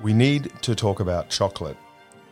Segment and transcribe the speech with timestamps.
[0.00, 1.76] we need to talk about chocolate,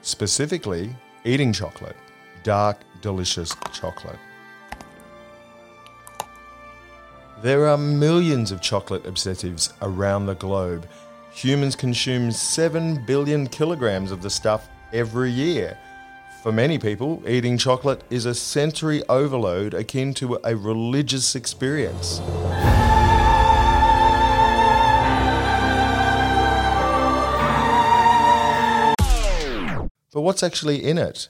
[0.03, 1.97] specifically eating chocolate,
[2.43, 4.19] dark, delicious chocolate.
[7.43, 10.89] There are millions of chocolate obsessives around the globe.
[11.33, 15.77] Humans consume 7 billion kilograms of the stuff every year.
[16.43, 22.21] For many people, eating chocolate is a sensory overload akin to a religious experience.
[30.27, 31.29] What's actually in it?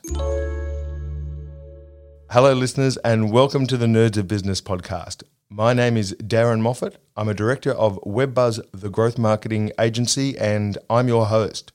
[2.31, 5.23] Hello, listeners, and welcome to the Nerds of Business podcast.
[5.51, 6.97] My name is Darren Moffat.
[7.15, 11.73] I'm a director of WebBuzz, the growth marketing agency, and I'm your host.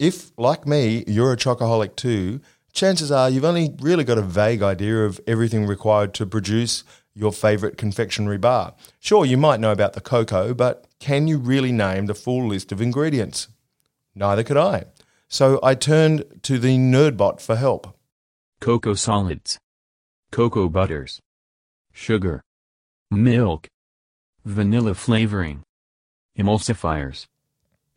[0.00, 2.40] If, like me, you're a chocoholic too,
[2.72, 6.82] chances are you've only really got a vague idea of everything required to produce
[7.14, 8.74] your favorite confectionery bar.
[8.98, 12.72] Sure, you might know about the cocoa, but can you really name the full list
[12.72, 13.46] of ingredients?
[14.16, 14.86] Neither could I.
[15.32, 17.96] So I turned to the Nerdbot for help.
[18.60, 19.58] cocoa solids,
[20.30, 21.20] cocoa butters,
[21.90, 22.42] sugar,
[23.10, 23.66] milk,
[24.44, 25.62] vanilla flavoring,
[26.38, 27.24] emulsifiers,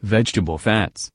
[0.02, 1.12] vegetable fats.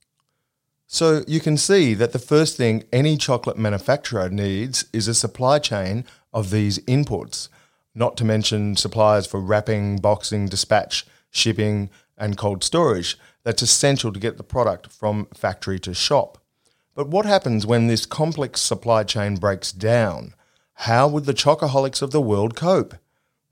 [0.87, 5.59] So you can see that the first thing any chocolate manufacturer needs is a supply
[5.59, 7.49] chain of these inputs,
[7.95, 13.17] not to mention suppliers for wrapping, boxing, dispatch, shipping, and cold storage.
[13.43, 16.39] That's essential to get the product from factory to shop.
[16.95, 20.35] But what happens when this complex supply chain breaks down?
[20.75, 22.95] How would the chocoholics of the world cope?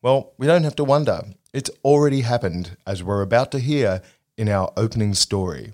[0.02, 1.22] Well, we don't have to wonder.
[1.52, 4.02] It's already happened, as we're about to hear
[4.36, 5.72] in our opening story.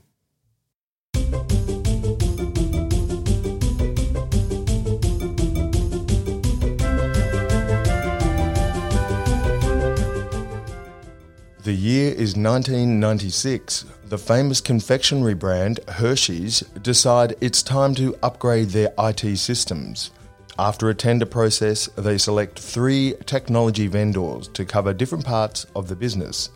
[11.65, 13.87] The year is 1996.
[14.09, 20.11] The famous confectionery brand Hershey's decide it's time to upgrade their IT systems.
[20.59, 25.97] After a tender process, they select three technology vendors to cover different parts of the
[25.97, 26.51] business.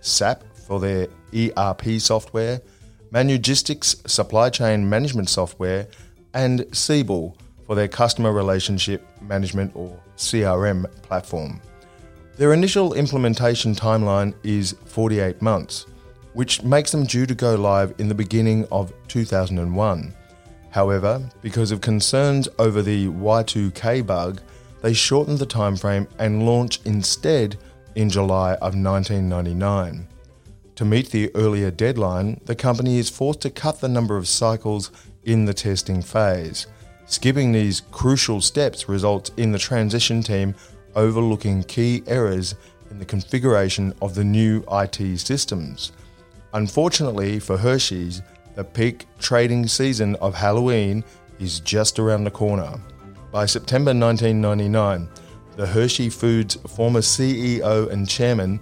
[0.00, 2.60] SAP for their ERP software,
[3.12, 5.88] Manugistics supply chain management software,
[6.34, 7.36] and Siebel
[7.66, 11.60] for their customer relationship management or CRM platform.
[12.36, 15.86] Their initial implementation timeline is 48 months,
[16.32, 20.14] which makes them due to go live in the beginning of 2001.
[20.70, 24.40] However, because of concerns over the Y2K bug,
[24.82, 27.58] they shortened the timeframe and launch instead
[27.94, 30.06] in July of 1999.
[30.76, 34.90] To meet the earlier deadline, the company is forced to cut the number of cycles
[35.24, 36.66] in the testing phase.
[37.06, 40.54] Skipping these crucial steps results in the transition team
[40.94, 42.54] overlooking key errors
[42.90, 45.92] in the configuration of the new IT systems.
[46.52, 48.22] Unfortunately for Hershey's,
[48.56, 51.04] the peak trading season of Halloween
[51.38, 52.74] is just around the corner.
[53.30, 55.08] By September 1999,
[55.54, 58.58] the Hershey Foods former CEO and chairman,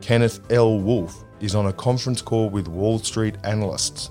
[0.00, 0.78] Kenneth L.
[0.78, 4.10] Wolfe, is on a conference call with Wall Street analysts.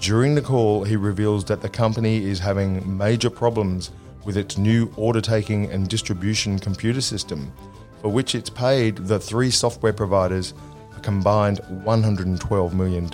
[0.00, 3.90] During the call, he reveals that the company is having major problems
[4.24, 7.52] with its new order taking and distribution computer system,
[8.00, 10.54] for which it's paid the three software providers
[11.02, 13.10] combined $112 million.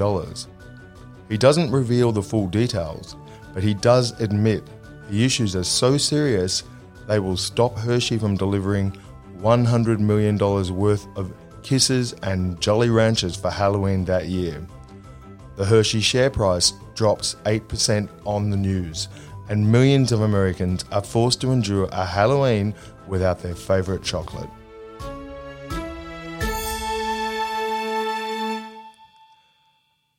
[1.28, 3.16] He doesn't reveal the full details,
[3.52, 4.64] but he does admit
[5.10, 6.62] the issues are so serious
[7.06, 8.96] they will stop Hershey from delivering
[9.38, 11.32] $100 million worth of
[11.62, 14.66] kisses and Jolly Ranchers for Halloween that year.
[15.56, 19.08] The Hershey share price drops 8% on the news,
[19.48, 22.74] and millions of Americans are forced to endure a Halloween
[23.06, 24.50] without their favourite chocolate.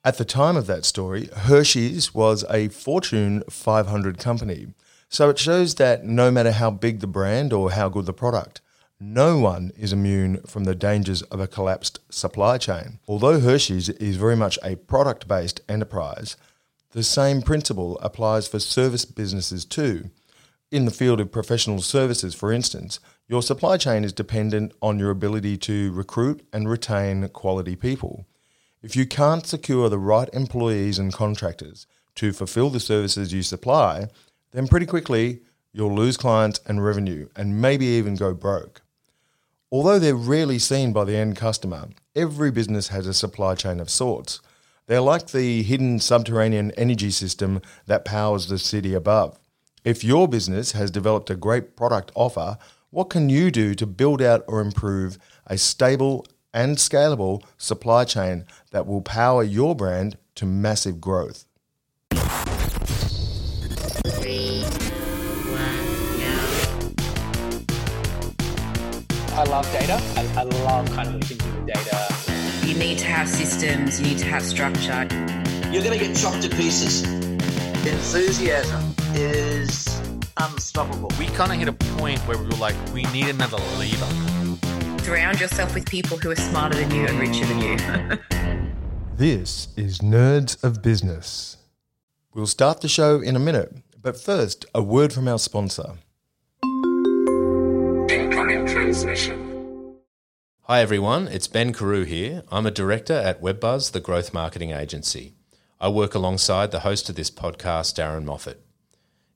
[0.06, 4.68] At the time of that story, Hershey's was a Fortune 500 company.
[5.10, 8.62] So it shows that no matter how big the brand or how good the product,
[8.98, 13.00] no one is immune from the dangers of a collapsed supply chain.
[13.09, 16.38] Although Hershey's is very much a product based enterprise,
[16.91, 20.12] the same principle applies for service businesses too.
[20.72, 25.09] In the field of professional services, for instance, your supply chain is dependent on your
[25.09, 28.26] ability to recruit and retain quality people.
[28.81, 31.85] If you can't secure the right employees and contractors
[32.16, 34.08] to fulfill the services you supply,
[34.52, 35.41] then pretty quickly
[35.73, 38.81] you'll lose clients and revenue and maybe even go broke.
[39.70, 43.90] Although they're rarely seen by the end customer, every business has a supply chain of
[43.90, 44.40] sorts.
[44.87, 49.37] They're like the hidden subterranean energy system that powers the city above.
[49.84, 52.58] If your business has developed a great product offer,
[52.91, 58.46] what can you do to build out or improve a stable and scalable supply chain
[58.72, 61.46] that will power your brand to massive growth.
[69.40, 70.01] I love data.
[70.17, 72.13] I, I love kind of what you can with data.
[72.67, 75.07] You need to have systems, you need to have structure.
[75.72, 77.03] You're going to get chopped to pieces.
[77.87, 79.87] Enthusiasm is
[80.35, 81.09] unstoppable.
[81.17, 84.39] We kind of hit a point where we were like, we need another leader.
[85.09, 88.67] Surround yourself with people who are smarter than you and richer than you.
[89.17, 91.58] This is Nerds of Business.
[92.35, 95.96] We'll start the show in a minute, but first, a word from our sponsor.
[98.08, 99.96] Incoming transmission.
[100.66, 102.44] Hi everyone, it's Ben Carew here.
[102.52, 105.34] I'm a director at WebBuzz, the growth marketing agency.
[105.82, 108.61] I work alongside the host of this podcast, Darren Moffat.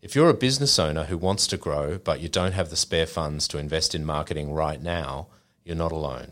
[0.03, 3.07] If you're a business owner who wants to grow but you don't have the spare
[3.07, 5.29] funds to invest in marketing right now,
[5.63, 6.31] you're not alone.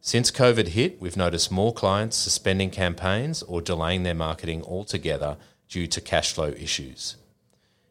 [0.00, 5.36] Since COVID hit, we've noticed more clients suspending campaigns or delaying their marketing altogether
[5.68, 7.16] due to cash flow issues.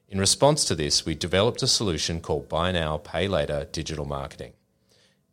[0.10, 4.54] In response to this, we developed a solution called Buy Now, Pay Later Digital Marketing.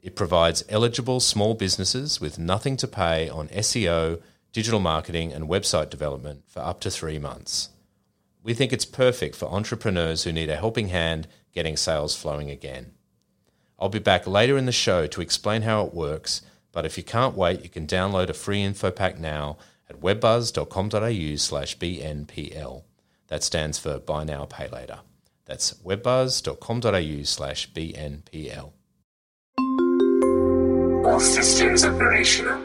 [0.02, 4.20] It provides eligible small businesses with nothing to pay on SEO,
[4.52, 7.70] digital marketing, and website development for up to three months.
[8.42, 12.92] We think it's perfect for entrepreneurs who need a helping hand getting sales flowing again.
[13.78, 16.42] I'll be back later in the show to explain how it works,
[16.72, 19.56] but if you can't wait, you can download a free info pack now
[19.88, 22.82] at webbuzz.com.au slash BNPL.
[23.28, 25.00] That stands for Buy Now, Pay Later.
[25.44, 28.72] That's webbuzz.com.au slash BNPL.
[31.06, 32.60] All systems operational.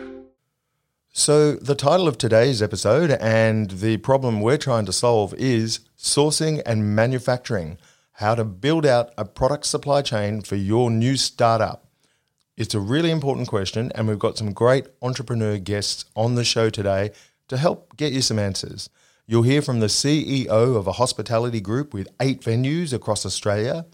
[1.12, 6.62] So, the title of today's episode and the problem we're trying to solve is sourcing
[6.66, 7.78] and manufacturing
[8.20, 11.86] how to build out a product supply chain for your new startup.
[12.58, 16.70] It's a really important question, and we've got some great entrepreneur guests on the show
[16.70, 17.12] today
[17.48, 18.90] to help get you some answers.
[19.26, 23.86] You'll hear from the CEO of a hospitality group with eight venues across Australia,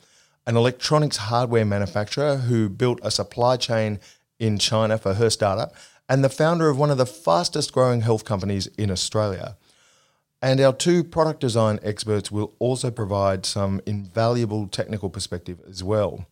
[0.47, 3.99] an electronics hardware manufacturer who built a supply chain
[4.39, 5.75] in China for her startup,
[6.09, 9.55] and the founder of one of the fastest growing health companies in Australia.
[10.41, 16.27] And our two product design experts will also provide some invaluable technical perspective as well.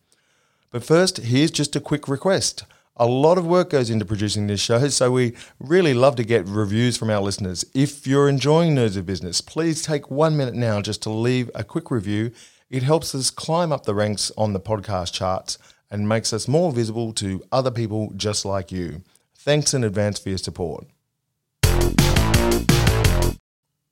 [0.70, 2.64] But first, here's just a quick request.
[2.96, 6.46] A lot of work goes into producing this show, so we really love to get
[6.46, 7.64] reviews from our listeners.
[7.74, 11.64] If you're enjoying Nerds of Business, please take one minute now just to leave a
[11.64, 12.30] quick review.
[12.70, 15.58] It helps us climb up the ranks on the podcast charts
[15.90, 19.02] and makes us more visible to other people just like you.
[19.34, 20.86] Thanks in advance for your support.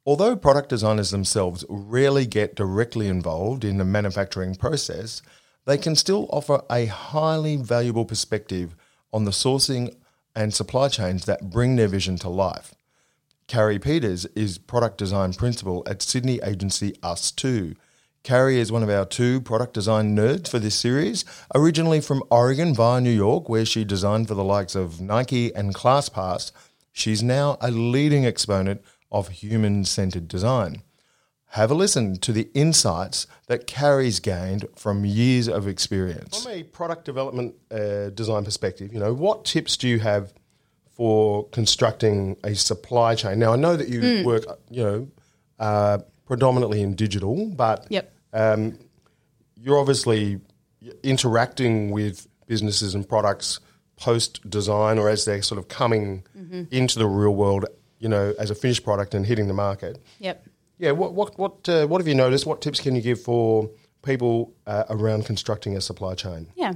[0.05, 5.23] Although product designers themselves rarely get directly involved in the manufacturing process,
[5.65, 8.75] they can still offer a highly valuable perspective
[9.13, 9.95] on the sourcing
[10.35, 12.75] and supply chains that bring their vision to life.
[13.47, 17.77] Carrie Peters is product design principal at Sydney agency Us2.
[18.25, 21.25] Carrie is one of our two product design nerds for this series,
[21.55, 25.75] originally from Oregon via New York, where she designed for the likes of Nike and
[25.75, 26.51] ClassPass.
[26.93, 30.83] She's now a leading exponent of human centered design.
[31.51, 36.43] Have a listen to the insights that Carrie's gained from years of experience.
[36.43, 40.33] From a product development uh, design perspective, you know, what tips do you have
[40.91, 43.39] for constructing a supply chain?
[43.39, 45.09] Now, I know that you work, you know,
[45.59, 48.13] uh, predominantly in digital, but Yep.
[48.33, 48.79] um,
[49.55, 50.41] you're obviously
[51.03, 53.61] interacting with businesses and products
[53.97, 56.25] post design or as they're sort of coming
[56.71, 57.67] into the real world,
[58.03, 60.03] you know, as a finished product and hitting the market.
[60.19, 60.47] Yep.
[60.79, 62.45] Yeah, what what what uh, what have you noticed?
[62.45, 63.71] What tips can you give for
[64.03, 66.49] people uh, around constructing a supply chain?
[66.57, 66.73] Yeah.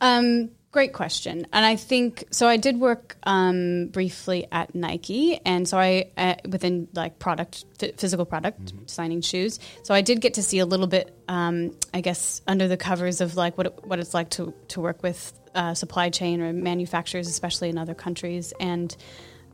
[0.00, 1.46] Um, great question.
[1.52, 2.48] And I think so.
[2.48, 7.96] I did work um, briefly at Nike, and so I uh, within like product, f-
[7.96, 9.60] physical product, designing shoes.
[9.82, 13.20] So I did get to see a little bit, um, I guess, under the covers
[13.20, 16.52] of like what it, what it's like to to work with uh, supply chain or
[16.54, 18.96] manufacturers, especially in other countries, and.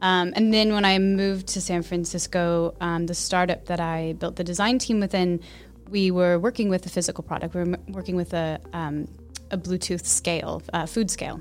[0.03, 4.37] Um, and then when I moved to San Francisco, um, the startup that I built
[4.37, 5.41] the design team within,
[5.89, 7.55] we were working with a physical product.
[7.55, 9.09] We were m- working with a um,
[9.53, 11.41] a Bluetooth scale, uh, food scale,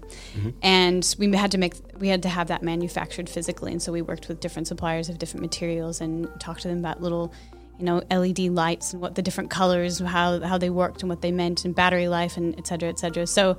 [0.63, 3.71] and we had to make we had to have that manufactured physically.
[3.71, 7.01] And so we worked with different suppliers of different materials and talked to them about
[7.01, 7.31] little,
[7.77, 11.21] you know, LED lights and what the different colors, how how they worked and what
[11.21, 13.27] they meant, and battery life, and et cetera, et cetera.
[13.27, 13.57] So.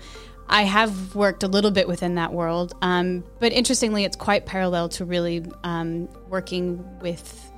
[0.51, 4.89] I have worked a little bit within that world, um, but interestingly, it's quite parallel
[4.91, 7.51] to really um, working with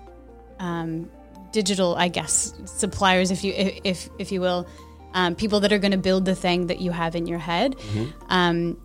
[0.60, 1.10] um,
[1.52, 4.68] digital, I guess, suppliers, if you if if you will,
[5.14, 7.76] um, people that are going to build the thing that you have in your head.
[8.28, 8.78] Um,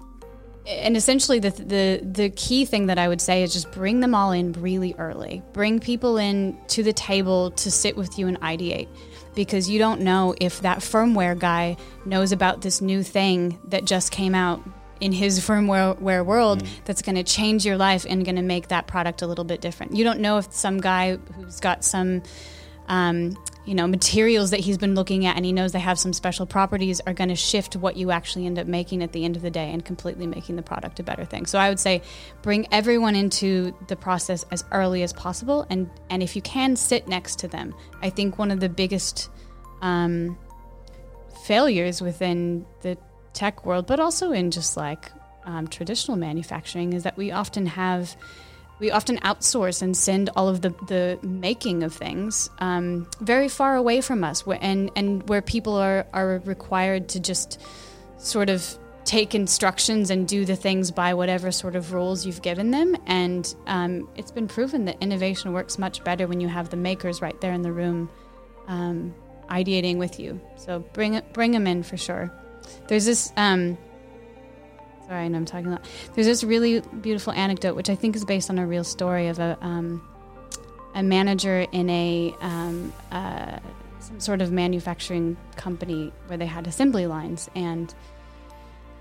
[0.65, 4.13] and essentially the, the the key thing that I would say is just bring them
[4.13, 5.41] all in really early.
[5.53, 8.89] Bring people in to the table to sit with you and ideate
[9.37, 14.11] because you don't know if that firmware guy knows about this new thing that just
[14.11, 14.59] came out
[14.99, 16.67] in his firmware world mm.
[16.85, 19.61] that's going to change your life and going to make that product a little bit
[19.61, 19.95] different.
[19.95, 22.23] You don't know if some guy who's got some
[22.87, 26.13] um, you know materials that he's been looking at and he knows they have some
[26.13, 29.35] special properties are going to shift what you actually end up making at the end
[29.35, 31.45] of the day and completely making the product a better thing.
[31.45, 32.01] So i would say
[32.41, 37.07] bring everyone into the process as early as possible and and if you can sit
[37.09, 37.75] next to them.
[38.01, 39.29] I think one of the biggest
[39.81, 40.37] um,
[41.43, 42.97] failures within the
[43.33, 45.11] tech world but also in just like
[45.43, 48.15] um, traditional manufacturing is that we often have
[48.79, 53.75] we often outsource and send all of the, the making of things um, very far
[53.75, 57.59] away from us and, and where people are, are required to just
[58.19, 62.71] sort of take instructions and do the things by whatever sort of rules you've given
[62.71, 62.95] them.
[63.07, 67.21] And um, it's been proven that innovation works much better when you have the makers
[67.21, 68.09] right there in the room
[68.67, 69.15] um,
[69.49, 70.41] ideating with you.
[70.57, 72.31] So bring, bring them in for sure.
[72.89, 73.77] There's this um,
[75.07, 75.85] Sorry, I know I'm talking a lot.
[76.15, 79.39] There's this really beautiful anecdote, which I think is based on a real story of
[79.39, 80.05] a um,
[80.93, 83.59] a manager in a um, uh,
[83.99, 87.93] some sort of manufacturing company where they had assembly lines and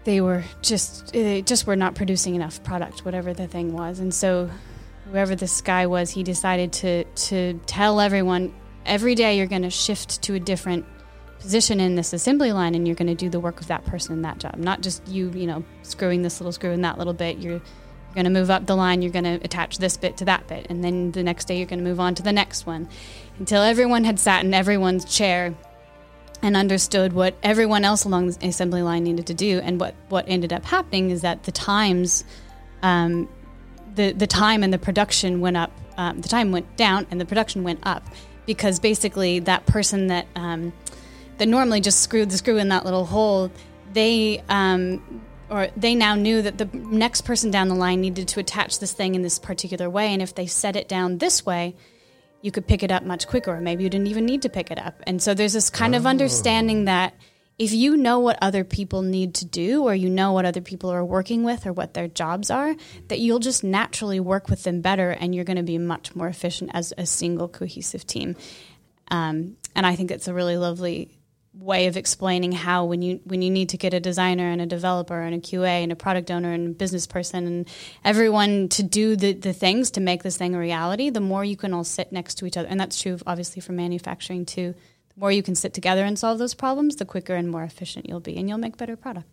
[0.04, 4.14] they were just they just were not producing enough product, whatever the thing was, and
[4.14, 4.48] so
[5.10, 9.70] whoever this guy was, he decided to to tell everyone every day you're going to
[9.70, 10.86] shift to a different
[11.38, 14.12] position in this assembly line and you're going to do the work of that person
[14.12, 14.56] in that job.
[14.56, 17.38] Not just you you know screwing this little screw in that little bit.
[17.38, 19.02] You're, you're going to move up the line.
[19.02, 20.66] You're going to attach this bit to that bit.
[20.70, 22.88] And then the next day you're going to move on to the next one.
[23.38, 25.54] Until everyone had sat in everyone's chair
[26.42, 29.60] and understood what everyone else along the assembly line needed to do.
[29.60, 32.24] And what what ended up happening is that the times
[32.82, 33.28] um,
[33.94, 37.24] the the time and the production went up um, the time went down and the
[37.24, 38.04] production went up
[38.44, 40.72] because basically that person that um,
[41.38, 43.50] that normally just screwed the screw in that little hole,
[43.92, 48.40] they um, or they now knew that the next person down the line needed to
[48.40, 51.76] attach this thing in this particular way, and if they set it down this way,
[52.42, 54.70] you could pick it up much quicker, or maybe you didn't even need to pick
[54.70, 55.02] it up.
[55.06, 55.98] And so there's this kind oh.
[55.98, 57.14] of understanding that
[57.58, 60.90] if you know what other people need to do, or you know what other people
[60.90, 62.74] are working with, or what their jobs are,
[63.08, 66.28] that you'll just naturally work with them better, and you're going to be much more
[66.28, 68.36] efficient as a single cohesive team.
[69.10, 71.15] Um, and I think it's a really lovely
[71.58, 74.66] way of explaining how when you when you need to get a designer and a
[74.66, 77.68] developer and a QA and a product owner and a business person and
[78.04, 81.56] everyone to do the, the things to make this thing a reality, the more you
[81.56, 82.68] can all sit next to each other.
[82.68, 84.74] And that's true obviously for manufacturing too.
[85.14, 88.08] The more you can sit together and solve those problems, the quicker and more efficient
[88.08, 89.26] you'll be and you'll make better product.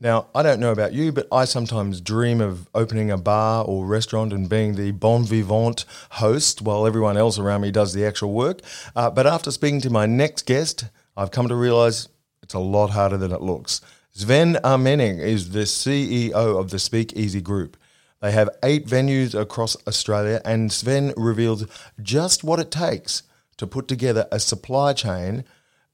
[0.00, 3.86] Now, I don't know about you, but I sometimes dream of opening a bar or
[3.86, 8.32] restaurant and being the bon vivant host while everyone else around me does the actual
[8.32, 8.60] work.
[8.96, 10.86] Uh, but after speaking to my next guest,
[11.16, 12.08] I've come to realize
[12.42, 13.80] it's a lot harder than it looks.
[14.10, 17.76] Sven Almenning is the CEO of the Speakeasy Group.
[18.20, 21.70] They have eight venues across Australia, and Sven revealed
[22.02, 23.22] just what it takes
[23.58, 25.44] to put together a supply chain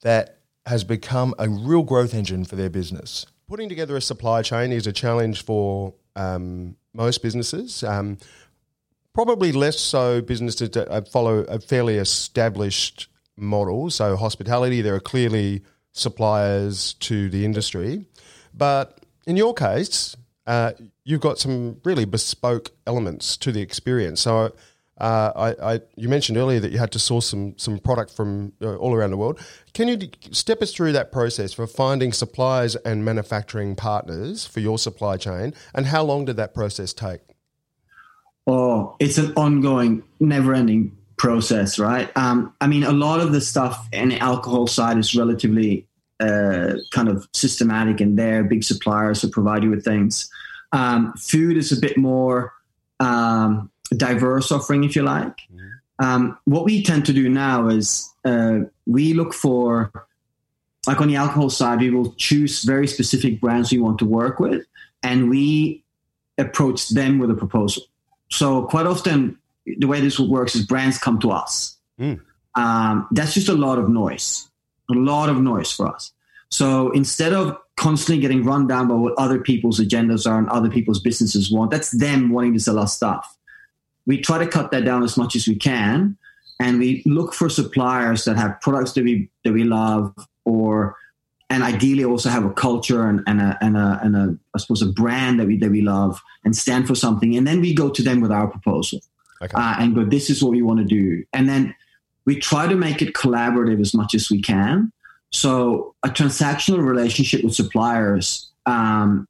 [0.00, 4.70] that has become a real growth engine for their business putting together a supply chain
[4.70, 7.82] is a challenge for um, most businesses.
[7.82, 8.16] Um,
[9.12, 13.90] probably less so businesses that follow a fairly established model.
[13.90, 18.06] So, hospitality, there are clearly suppliers to the industry.
[18.54, 20.16] But in your case,
[20.46, 24.20] uh, you've got some really bespoke elements to the experience.
[24.20, 24.52] So,
[25.00, 28.52] uh, I, I, you mentioned earlier that you had to source some some product from
[28.60, 29.40] uh, all around the world.
[29.72, 34.60] Can you d- step us through that process for finding suppliers and manufacturing partners for
[34.60, 37.20] your supply chain, and how long did that process take?
[38.46, 42.10] Oh, it's an ongoing, never-ending process, right?
[42.16, 45.86] Um, I mean, a lot of the stuff in the alcohol side is relatively
[46.18, 50.30] uh, kind of systematic, and there, big suppliers will provide you with things.
[50.72, 52.52] Um, food is a bit more.
[52.98, 55.36] Um, diverse offering, if you like.
[55.52, 56.04] Mm-hmm.
[56.04, 59.92] Um, what we tend to do now is uh, we look for,
[60.86, 64.40] like on the alcohol side, we will choose very specific brands we want to work
[64.40, 64.64] with,
[65.02, 65.84] and we
[66.38, 67.82] approach them with a proposal.
[68.30, 71.76] So quite often, the way this works is brands come to us.
[71.98, 72.20] Mm.
[72.54, 74.48] Um, that's just a lot of noise,
[74.90, 76.12] a lot of noise for us.
[76.50, 80.70] So instead of constantly getting run down by what other people's agendas are and other
[80.70, 83.36] people's businesses want, that's them wanting to sell us stuff
[84.10, 86.16] we try to cut that down as much as we can
[86.58, 90.12] and we look for suppliers that have products that we that we love
[90.44, 90.96] or
[91.48, 94.82] and ideally also have a culture and, and, a, and, a, and a, I suppose,
[94.82, 97.36] a brand that we, that we love and stand for something.
[97.36, 99.00] And then we go to them with our proposal
[99.42, 99.52] Okay.
[99.56, 101.24] uh, and go, this is what we want to do.
[101.32, 101.74] And then
[102.24, 104.92] we try to make it collaborative as much as we can.
[105.32, 109.26] So a transactional relationship with suppliers, um,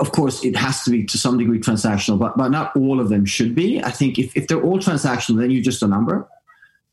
[0.00, 3.08] of course, it has to be to some degree transactional, but, but not all of
[3.08, 3.82] them should be.
[3.82, 6.28] I think if, if they're all transactional, then you're just a number.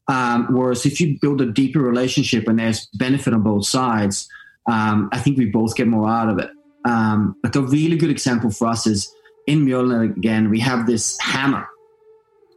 [0.08, 4.30] Um, whereas if you build a deeper relationship and there's benefit on both sides,
[4.70, 6.52] um, I think we both get more out of it.
[6.86, 9.14] Um, like a really good example for us is
[9.48, 11.68] in Mjolnir again, we have this hammer,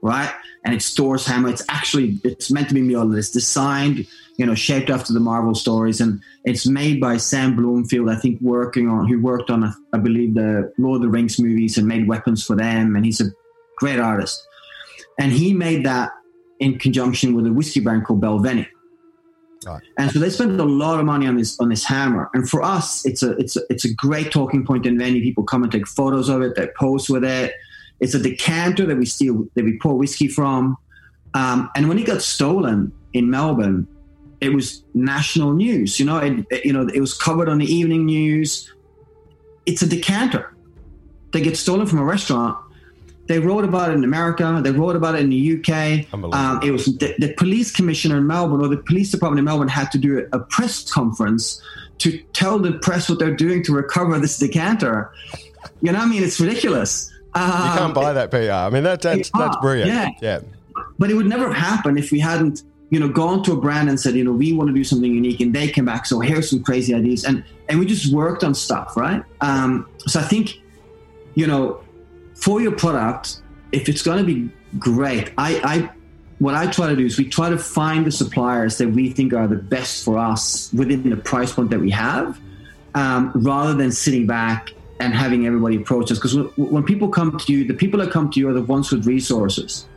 [0.02, 0.32] right?
[0.64, 1.48] And it's Thor's hammer.
[1.48, 3.18] It's actually it's meant to be Mjolnir.
[3.18, 8.10] It's designed, you know, shaped after the Marvel stories, and it's made by Sam Bloomfield.
[8.10, 11.78] I think working on who worked on, I believe, the Lord of the Rings movies
[11.78, 12.96] and made weapons for them.
[12.96, 13.30] And he's a
[13.78, 14.44] great artist.
[15.18, 16.10] And he made that
[16.58, 18.66] in conjunction with a whiskey brand called Balvenie.
[19.66, 19.82] Right.
[19.98, 22.28] And so they spent a lot of money on this on this hammer.
[22.34, 25.22] And for us, it's a it's a, it's a great talking point in venue.
[25.22, 26.54] People come and take photos of it.
[26.56, 27.54] They post with it.
[28.00, 30.76] It's a decanter that we steal that we pour whiskey from.
[31.32, 33.88] Um, and when it got stolen in Melbourne,
[34.40, 35.98] it was national news.
[36.00, 38.72] You know, it, it- you know it was covered on the evening news.
[39.66, 40.54] It's a decanter.
[41.32, 42.58] They get stolen from a restaurant.
[43.26, 44.60] They wrote about it in America.
[44.62, 46.12] They wrote about it in the UK.
[46.12, 49.68] Um, it was the, the police commissioner in Melbourne or the police department in Melbourne
[49.68, 51.62] had to do a, press conference
[51.98, 55.10] to tell the press what they're doing to recover this decanter.
[55.80, 57.10] You know, I mean, it's ridiculous.
[57.34, 58.36] You Um, can't buy that PR.
[58.52, 59.90] I mean, that, that's, that's brilliant.
[59.90, 60.10] yeah.
[60.20, 60.40] yeah.
[60.98, 62.62] but it would never have happened if we hadn't
[62.94, 65.12] you know gone to a brand and said you know we want to do something
[65.12, 68.44] unique and they came back so here's some crazy ideas and and we just worked
[68.44, 70.60] on stuff right um, so i think
[71.34, 71.82] you know
[72.36, 74.48] for your product if it's going to be
[74.78, 75.90] great i i
[76.38, 79.32] what i try to do is we try to find the suppliers that we think
[79.32, 82.38] are the best for us within the price point that we have
[82.94, 84.70] um, rather than sitting back
[85.00, 88.12] and having everybody approach us because when, when people come to you the people that
[88.12, 89.88] come to you are the ones with resources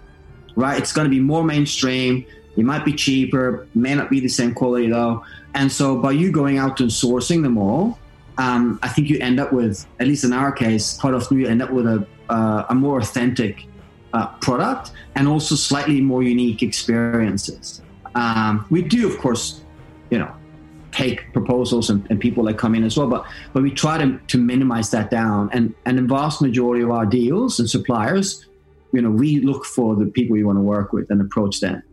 [0.57, 0.77] right?
[0.77, 2.25] It's going to be more mainstream.
[2.57, 5.23] It might be cheaper, may not be the same quality though.
[5.53, 7.99] And so by you going out and sourcing them all,
[8.37, 11.47] um, I think you end up with, at least in our case, quite often you
[11.47, 13.65] end up with a, uh, a more authentic
[14.13, 17.81] uh, product and also slightly more unique experiences.
[18.15, 19.61] Um, we do, of course,
[20.09, 20.31] you know,
[20.91, 24.19] take proposals and, and people that come in as well, but but we try to,
[24.27, 25.49] to minimize that down.
[25.53, 28.47] And and the vast majority of our deals and suppliers
[28.93, 31.83] you know, we look for the people we want to work with and approach them.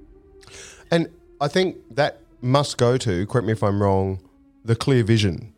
[1.41, 4.21] I think that must go to, correct me if I'm wrong,
[4.65, 5.53] the clear vision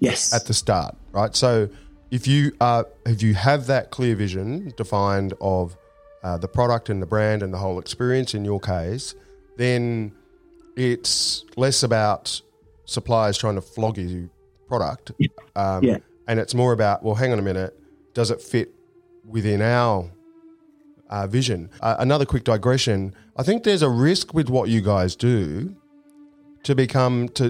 [0.00, 0.32] Yes.
[0.34, 1.34] at the start, right?
[1.34, 1.68] So
[2.10, 5.76] if you are, if you have that clear vision defined of
[6.22, 9.14] uh, the product and the brand and the whole experience in your case,
[9.56, 10.12] then
[10.76, 12.40] it's less about
[12.84, 14.30] suppliers trying to flog you
[14.68, 15.12] product,
[15.56, 15.98] um, Yeah.
[16.28, 17.78] and it's more about well, hang on a minute,
[18.14, 18.72] does it fit
[19.26, 20.10] within our
[21.10, 21.68] uh, vision?
[21.80, 25.76] Uh, another quick digression: I think there's a risk with what you guys do
[26.62, 27.46] to become to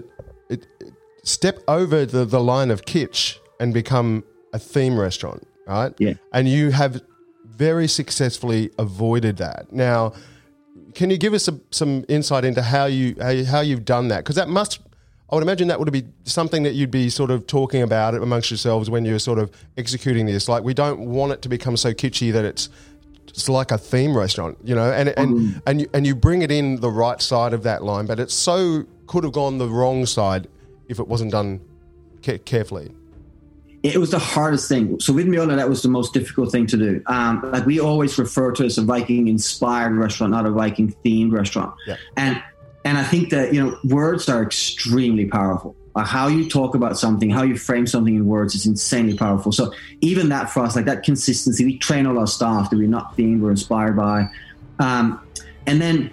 [0.48, 0.92] it, it-
[1.22, 5.92] step over the, the line of kitsch and become a theme restaurant, right?
[5.98, 6.14] Yeah.
[6.32, 7.02] And you have
[7.44, 9.70] very successfully avoided that.
[9.70, 10.14] Now,
[10.94, 14.08] can you give us some some insight into how you how, you, how you've done
[14.08, 14.18] that?
[14.24, 14.80] Because that must,
[15.30, 18.50] I would imagine that would be something that you'd be sort of talking about amongst
[18.50, 20.48] yourselves when you're sort of executing this.
[20.48, 22.70] Like, we don't want it to become so kitschy that it's
[23.30, 26.50] it's like a theme restaurant, you know, and and and you, and you bring it
[26.50, 30.06] in the right side of that line, but it so could have gone the wrong
[30.06, 30.48] side
[30.88, 31.60] if it wasn't done
[32.24, 32.92] ca- carefully.
[33.82, 35.00] it was the hardest thing.
[35.00, 37.02] So with Mjolnir, that was the most difficult thing to do.
[37.06, 40.94] Um, like we always refer to it as a Viking inspired restaurant, not a Viking
[41.04, 41.74] themed restaurant.
[41.86, 41.96] Yeah.
[42.16, 42.42] And
[42.84, 45.74] and I think that you know words are extremely powerful.
[45.96, 49.50] How you talk about something, how you frame something in words is insanely powerful.
[49.50, 52.88] So even that for us, like that consistency, we train all our staff that we're
[52.88, 54.28] not themed, we're inspired by.
[54.78, 55.20] Um,
[55.66, 56.10] and then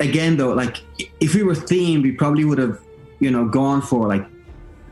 [0.00, 0.80] again, though, like
[1.20, 2.80] if we were themed, we probably would have,
[3.18, 4.26] you know, gone for like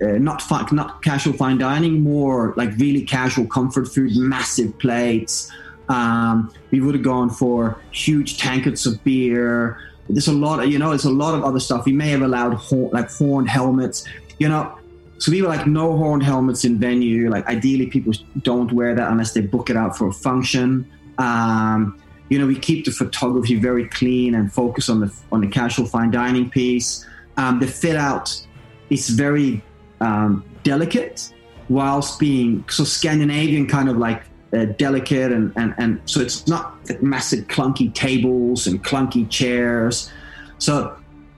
[0.03, 5.51] uh, not fi- not casual fine dining, more like really casual comfort food, massive plates.
[5.89, 9.79] Um, we would have gone for huge tankards of beer.
[10.09, 11.85] There's a lot of you know, there's a lot of other stuff.
[11.87, 14.07] We may have allowed horn, like horned helmets,
[14.39, 14.79] you know.
[15.19, 17.31] So we were like no horned helmets in venue.
[17.31, 20.91] Like ideally, people don't wear that unless they book it out for a function.
[21.19, 25.49] Um, you know, we keep the photography very clean and focus on the on the
[25.49, 27.07] casual fine dining piece.
[27.37, 28.47] Um, the fit out
[28.91, 29.63] is very
[30.01, 31.33] um, delicate
[31.69, 36.79] whilst being so Scandinavian kind of like uh, delicate and, and, and so it's not
[37.03, 40.11] massive clunky tables and clunky chairs.
[40.59, 40.97] So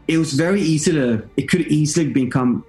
[0.08, 2.64] it was very easy to, it could easily become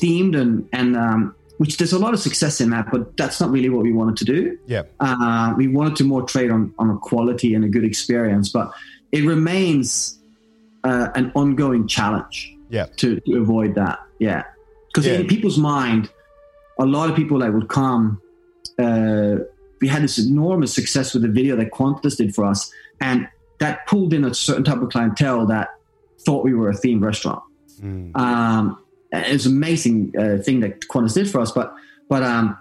[0.00, 3.50] themed and and um, which there's a lot of success in that, but that's not
[3.50, 4.58] really what we wanted to do.
[4.66, 4.82] Yeah.
[5.00, 8.72] Uh, we wanted to more trade on on a quality and a good experience, but
[9.12, 10.18] it remains
[10.84, 12.48] uh, an ongoing challenge.
[12.70, 12.86] Yeah.
[12.96, 14.44] To, to avoid that, yeah,
[14.88, 15.18] because Yeah.
[15.20, 16.10] in people's mind,
[16.78, 18.20] a lot of people that would come.
[18.78, 19.36] Uh,
[19.82, 23.28] we had this enormous success with the video that Qantas did for us, and
[23.58, 25.68] that pulled in a certain type of clientele that
[26.24, 27.42] thought we were a themed restaurant.
[27.80, 28.16] Mm.
[28.16, 28.81] Um,
[29.12, 31.74] it's an amazing uh, thing that Qantas did for us, but
[32.08, 32.56] but um,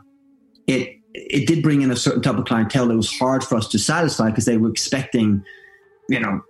[0.67, 3.67] it it did bring in a certain type of clientele that was hard for us
[3.69, 5.43] to satisfy because they were expecting,
[6.09, 6.41] you know,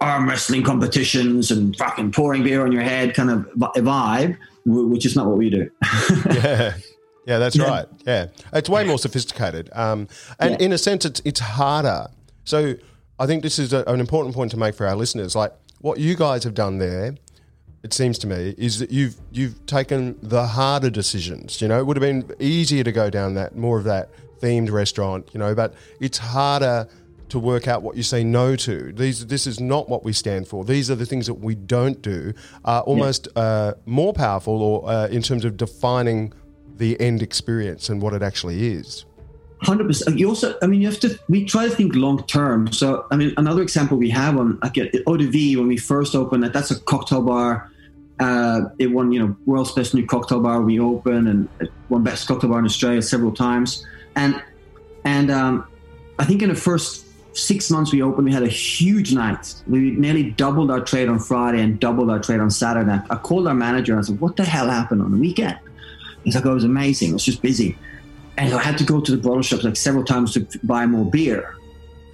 [0.00, 5.16] arm wrestling competitions and fucking pouring beer on your head kind of vibe, which is
[5.16, 5.70] not what we do.
[6.30, 6.74] yeah.
[7.26, 7.64] Yeah, that's Yeah.
[7.68, 7.86] right.
[8.06, 10.06] Yeah, it's way more sophisticated, um,
[10.38, 10.66] and Yeah.
[10.66, 12.06] in a sense, it's it's harder.
[12.44, 12.74] So
[13.18, 15.34] I think this is a, an important point to make for our listeners.
[15.34, 17.16] Like what you guys have done there,
[17.86, 21.62] it seems to me, is that you've you've taken the harder decisions.
[21.62, 24.72] You know, it would have been easier to go down that more of that themed
[24.72, 25.30] restaurant.
[25.32, 26.88] You know, but it's harder
[27.28, 28.92] to work out what you say no to.
[28.92, 30.64] These this is not what we stand for.
[30.64, 32.34] These are the things that we don't do.
[32.64, 36.32] Are almost uh, more powerful, or uh, in terms of defining
[36.76, 39.04] the end experience and what it actually is.
[39.62, 40.18] Hundred percent.
[40.18, 41.18] You also, I mean, you have to.
[41.28, 42.70] We try to think long term.
[42.72, 45.78] So, I mean, another example we have on like at Eau de Vie when we
[45.78, 46.52] first opened it.
[46.52, 47.70] That's a cocktail bar.
[48.18, 50.62] Uh, it won, you know, world's best new cocktail bar.
[50.62, 53.84] We opened and it won best cocktail bar in Australia several times.
[54.14, 54.42] And
[55.04, 55.66] and um,
[56.18, 57.04] I think in the first
[57.36, 59.54] six months we opened, we had a huge night.
[59.66, 62.98] We nearly doubled our trade on Friday and doubled our trade on Saturday.
[63.10, 65.58] I called our manager and I said, "What the hell happened on the weekend?"
[66.24, 67.10] He's like, "Oh, it was amazing.
[67.10, 67.76] It was just busy."
[68.38, 71.08] and I had to go to the bottle shops like several times to buy more
[71.10, 71.56] beer.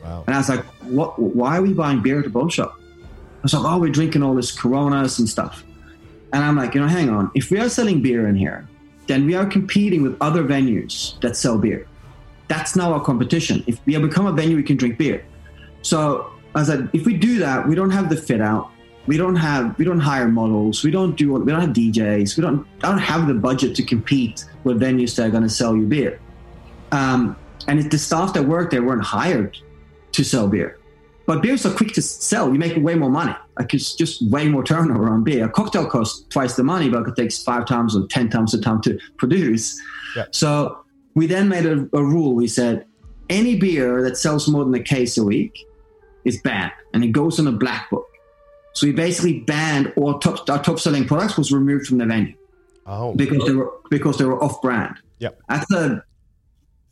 [0.03, 0.25] Wow.
[0.27, 1.19] And I was like, "What?
[1.19, 4.23] Why are we buying beer at the bottle shop?" I was like, "Oh, we're drinking
[4.23, 5.65] all this Coronas and stuff."
[6.33, 7.31] And I'm like, you know, hang on.
[7.35, 8.66] If we are selling beer in here,
[9.07, 11.87] then we are competing with other venues that sell beer.
[12.49, 13.62] That's now our competition.
[13.66, 15.25] If we become a venue, we can drink beer.
[15.83, 18.71] So I said, like, if we do that, we don't have the fit out.
[19.07, 20.85] We don't have we don't hire models.
[20.85, 22.37] We don't do we don't have DJs.
[22.37, 25.49] We don't I don't have the budget to compete with venues that are going to
[25.49, 26.21] sell you beer.
[26.92, 29.59] Um, and it, the staff that worked there weren't hired
[30.12, 30.79] to sell beer.
[31.27, 32.53] But beers are quick to sell.
[32.53, 33.35] You make way more money.
[33.59, 35.45] Like it's just way more turnover on beer.
[35.45, 38.61] A cocktail costs twice the money, but it takes five times or ten times the
[38.61, 39.79] time to produce.
[40.17, 40.27] Yeah.
[40.31, 40.85] So
[41.15, 42.35] we then made a, a rule.
[42.35, 42.87] We said
[43.29, 45.59] any beer that sells more than a case a week
[46.25, 48.07] is banned, and it goes in a black book.
[48.75, 52.35] So we basically banned all top our top selling products was removed from the venue
[52.87, 54.97] Oh, because they were because they were off brand.
[55.19, 56.03] Yeah, That's a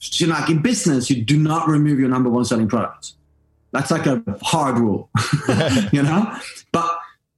[0.00, 3.14] you know, like in business, you do not remove your number one selling product.
[3.72, 5.10] That's like a hard rule,
[5.92, 6.36] you know.
[6.72, 6.90] But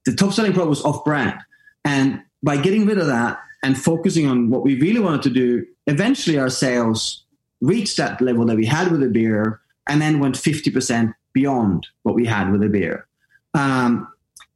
[0.05, 1.39] the top selling product was off brand,
[1.85, 5.65] and by getting rid of that and focusing on what we really wanted to do,
[5.87, 7.23] eventually our sales
[7.61, 11.87] reached that level that we had with the beer, and then went fifty percent beyond
[12.03, 13.07] what we had with the beer.
[13.53, 14.07] Um,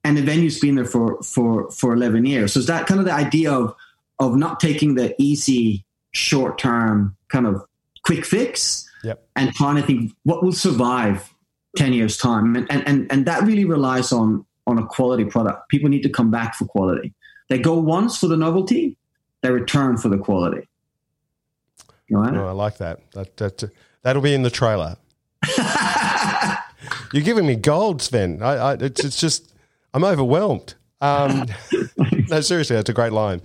[0.03, 3.05] and the venue's been there for for for 11 years so is that kind of
[3.05, 3.75] the idea of
[4.19, 7.61] of not taking the easy short term kind of
[8.03, 9.27] quick fix Yep.
[9.35, 11.31] and trying to think what will survive
[11.77, 15.69] 10 years time and, and and and that really relies on on a quality product
[15.69, 17.13] people need to come back for quality
[17.49, 18.97] they go once for the novelty
[19.41, 20.67] they return for the quality
[22.07, 22.43] you know?
[22.43, 23.11] Oh, I like that.
[23.11, 23.63] That that
[24.01, 24.97] that'll be in the trailer.
[27.13, 28.41] You're giving me gold, Sven.
[28.41, 29.53] I, I, it's, it's just
[29.93, 30.75] I'm overwhelmed.
[31.01, 31.45] Um,
[32.29, 33.41] no, seriously, that's a great line.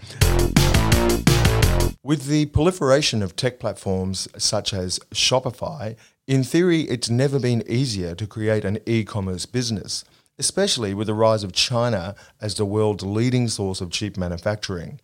[2.05, 8.15] With the proliferation of tech platforms such as Shopify, in theory, it's never been easier
[8.15, 10.05] to create an e-commerce business,
[10.39, 15.01] especially with the rise of China as the world's leading source of cheap manufacturing.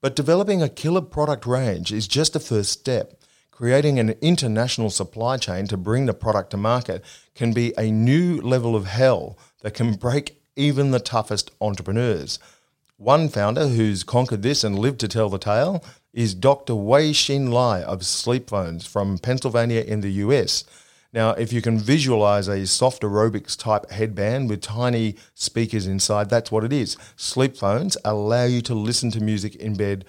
[0.00, 3.20] But developing a killer product range is just the first step.
[3.50, 8.40] Creating an international supply chain to bring the product to market can be a new
[8.40, 12.38] level of hell that can break even the toughest entrepreneurs.
[12.96, 16.76] One founder who's conquered this and lived to tell the tale is Dr.
[16.76, 20.64] Wei Shin Lai of Sleep Phones from Pennsylvania in the US.
[21.12, 26.52] Now, if you can visualize a soft aerobics type headband with tiny speakers inside, that's
[26.52, 26.96] what it is.
[27.16, 30.04] Sleep phones allow you to listen to music in bed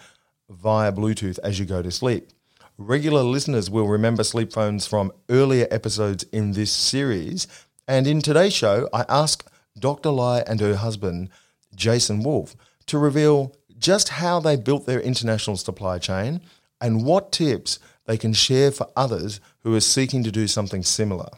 [0.50, 2.30] via Bluetooth as you go to sleep.
[2.78, 7.48] Regular listeners will remember sleep phones from earlier episodes in this series.
[7.88, 10.10] And in today's show, I ask Dr.
[10.10, 11.30] Lai and her husband,
[11.74, 12.56] Jason Wolf,
[12.88, 16.42] to reveal just how they built their international supply chain
[16.82, 21.30] and what tips they can share for others who are seeking to do something similar.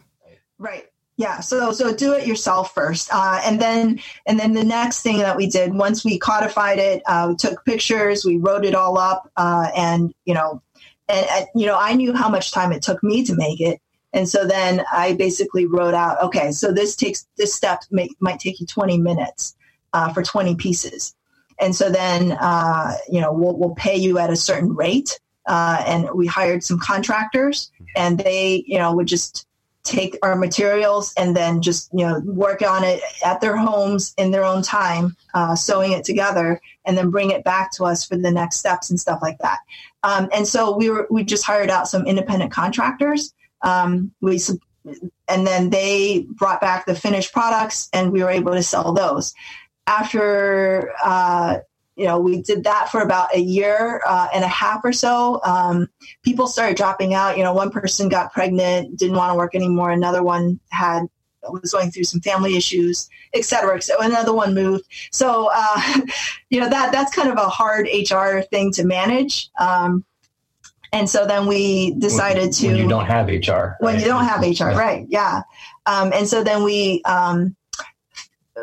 [0.57, 0.85] Right.
[1.19, 5.17] Yeah, so so do it yourself first, uh, and then and then the next thing
[5.17, 9.27] that we did once we codified it, uh, took pictures, we wrote it all up,
[9.35, 10.61] uh, and you know,
[11.09, 13.81] and, and you know, I knew how much time it took me to make it,
[14.13, 18.39] and so then I basically wrote out, okay, so this takes this step may, might
[18.39, 19.55] take you twenty minutes
[19.93, 21.15] uh, for twenty pieces,
[21.59, 25.83] and so then uh, you know we'll we'll pay you at a certain rate, uh,
[25.85, 29.45] and we hired some contractors, and they you know would just
[29.83, 34.31] take our materials and then just you know work on it at their homes in
[34.31, 38.17] their own time uh, sewing it together and then bring it back to us for
[38.17, 39.59] the next steps and stuff like that.
[40.03, 44.39] Um, and so we were we just hired out some independent contractors um, we
[45.27, 49.33] and then they brought back the finished products and we were able to sell those
[49.87, 51.59] after uh,
[51.97, 55.41] you know, we did that for about a year uh, and a half or so.
[55.43, 55.89] Um,
[56.21, 57.37] people started dropping out.
[57.37, 59.89] You know, one person got pregnant, didn't want to work anymore.
[59.89, 61.07] Another one had
[61.49, 63.81] was going through some family issues, et cetera.
[63.81, 64.85] So another one moved.
[65.11, 66.01] So, uh,
[66.49, 69.49] you know, that that's kind of a hard HR thing to manage.
[69.59, 70.05] Um,
[70.93, 72.67] and so then we decided to.
[72.67, 73.75] When you don't have HR.
[73.79, 73.99] When right?
[73.99, 75.05] you don't have HR, right?
[75.09, 75.41] Yeah.
[75.87, 77.55] Um, and so then we um,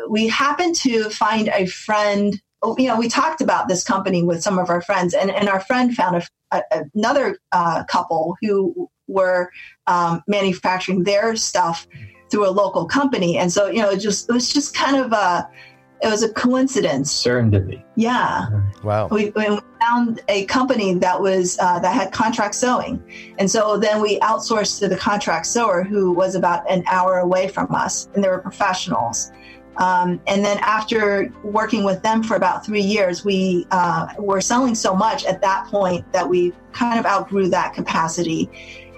[0.09, 2.41] we happened to find a friend
[2.77, 5.59] you know, we talked about this company with some of our friends, and, and our
[5.59, 6.15] friend found
[6.51, 9.51] a, a, another uh, couple who were
[9.87, 11.87] um, manufacturing their stuff
[12.31, 15.11] through a local company, and so you know, it just it was just kind of
[15.11, 15.47] a
[16.01, 17.11] it was a coincidence.
[17.23, 17.83] Serendipity.
[17.95, 18.47] Yeah.
[18.83, 19.07] Wow.
[19.07, 23.03] We, we found a company that was uh, that had contract sewing,
[23.37, 27.47] and so then we outsourced to the contract sewer, who was about an hour away
[27.47, 29.31] from us, and they were professionals.
[29.77, 34.75] Um, and then after working with them for about three years, we uh, were selling
[34.75, 38.49] so much at that point that we kind of outgrew that capacity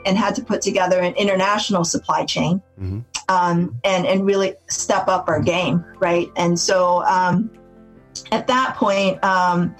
[0.06, 3.00] and had to put together an international supply chain mm-hmm.
[3.30, 6.30] um, and, and really step up our game, right?
[6.36, 7.52] And so um,
[8.32, 9.76] at that point, um,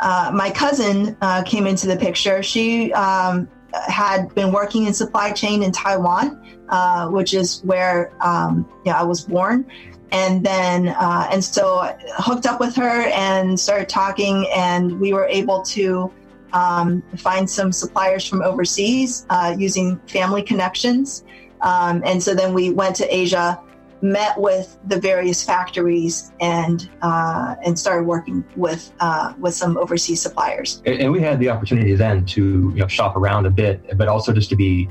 [0.00, 2.42] uh, my cousin uh, came into the picture.
[2.42, 3.48] She um,
[3.86, 9.02] had been working in supply chain in Taiwan, uh, which is where um, yeah, I
[9.02, 9.66] was born.
[10.10, 15.26] And then uh, and so hooked up with her and started talking and we were
[15.26, 16.12] able to
[16.52, 21.24] um, find some suppliers from overseas uh, using family connections.
[21.62, 23.58] Um, and so then we went to asia
[24.02, 30.20] met with the various factories and uh, and started working with uh, with some overseas
[30.20, 34.08] suppliers and we had the opportunity then to you know shop around a bit but
[34.08, 34.88] also just to be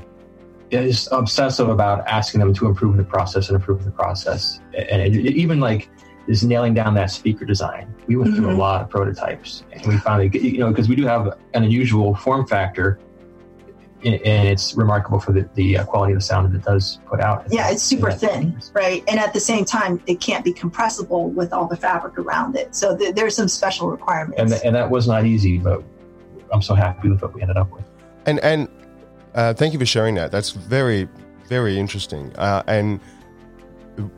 [0.72, 4.60] is obsessive about asking them to improve the process and improve the process.
[4.74, 5.90] And it, it, even like
[6.28, 7.94] is nailing down that speaker design.
[8.06, 8.56] We went through mm-hmm.
[8.56, 12.14] a lot of prototypes and we finally, you know, because we do have an unusual
[12.14, 13.00] form factor
[14.04, 17.20] and it's remarkable for the, the uh, quality of the sound that it does put
[17.20, 17.46] out.
[17.50, 19.04] Yeah, it's super thin, right?
[19.08, 22.74] And at the same time, it can't be compressible with all the fabric around it.
[22.74, 24.40] So th- there's some special requirements.
[24.40, 25.82] And, th- and that was not easy, but
[26.52, 27.84] I'm so happy with what we ended up with.
[28.26, 28.68] And and
[29.34, 30.30] uh, thank you for sharing that.
[30.30, 31.08] That's very,
[31.48, 32.34] very interesting.
[32.36, 33.00] Uh, and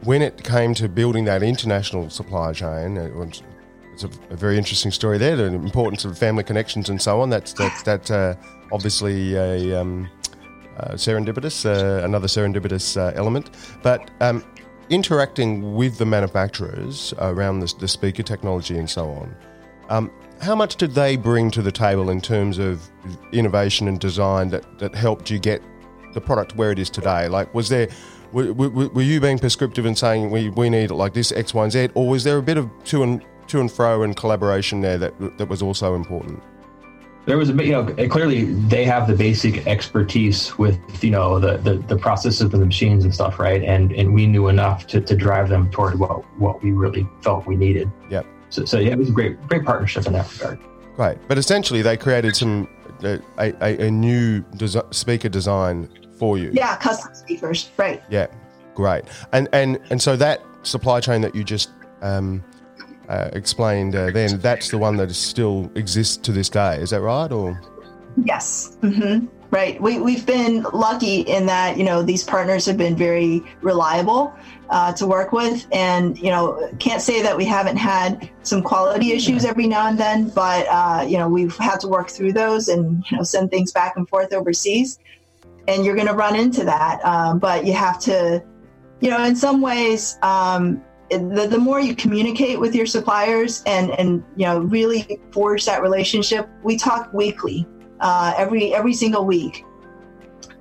[0.02, 3.42] when it came to building that international supply chain, it was,
[3.94, 5.36] it's a, a, very interesting story there.
[5.36, 7.30] The importance of family connections and so on.
[7.30, 8.34] That's that's that uh,
[8.72, 10.10] obviously a um,
[10.78, 13.50] uh, serendipitous, uh, another serendipitous uh, element.
[13.82, 14.44] But um,
[14.90, 19.36] interacting with the manufacturers around the, the speaker technology and so on.
[19.88, 22.82] Um, how much did they bring to the table in terms of
[23.32, 25.62] innovation and design that, that helped you get
[26.12, 27.28] the product where it is today?
[27.28, 27.88] Like, was there,
[28.32, 31.54] were, were, were you being prescriptive and saying we, we need it like this X,
[31.54, 34.16] Y, and Z, or was there a bit of to and to and fro and
[34.16, 36.42] collaboration there that that was also important?
[37.26, 41.38] There was a bit, you know, clearly they have the basic expertise with, you know,
[41.38, 43.62] the, the, the processes of the machines and stuff, right?
[43.62, 47.46] And and we knew enough to, to drive them toward what what we really felt
[47.46, 47.90] we needed.
[48.10, 48.26] Yep.
[48.50, 50.60] So, so yeah, it was a great, great partnership in that regard.
[50.96, 52.68] Great, but essentially they created some
[53.02, 56.50] uh, a, a, a, new desi- speaker design for you.
[56.52, 58.00] Yeah, custom speakers, right?
[58.08, 58.28] Yeah,
[58.74, 59.04] great.
[59.32, 61.70] And and and so that supply chain that you just
[62.02, 62.44] um,
[63.08, 66.76] uh, explained uh, then, that's the one that still exists to this day.
[66.76, 67.30] Is that right?
[67.30, 67.60] Or
[68.24, 68.76] yes.
[68.82, 69.26] Mm-hmm.
[69.50, 69.80] Right.
[69.80, 74.34] We, we've been lucky in that, you know, these partners have been very reliable
[74.68, 75.64] uh, to work with.
[75.70, 79.96] And, you know, can't say that we haven't had some quality issues every now and
[79.96, 83.52] then, but, uh, you know, we've had to work through those and, you know, send
[83.52, 84.98] things back and forth overseas.
[85.68, 87.04] And you're going to run into that.
[87.04, 88.42] Um, but you have to,
[89.00, 93.90] you know, in some ways, um, the, the more you communicate with your suppliers and,
[93.92, 97.66] and, you know, really forge that relationship, we talk weekly
[98.00, 99.64] uh, every every single week.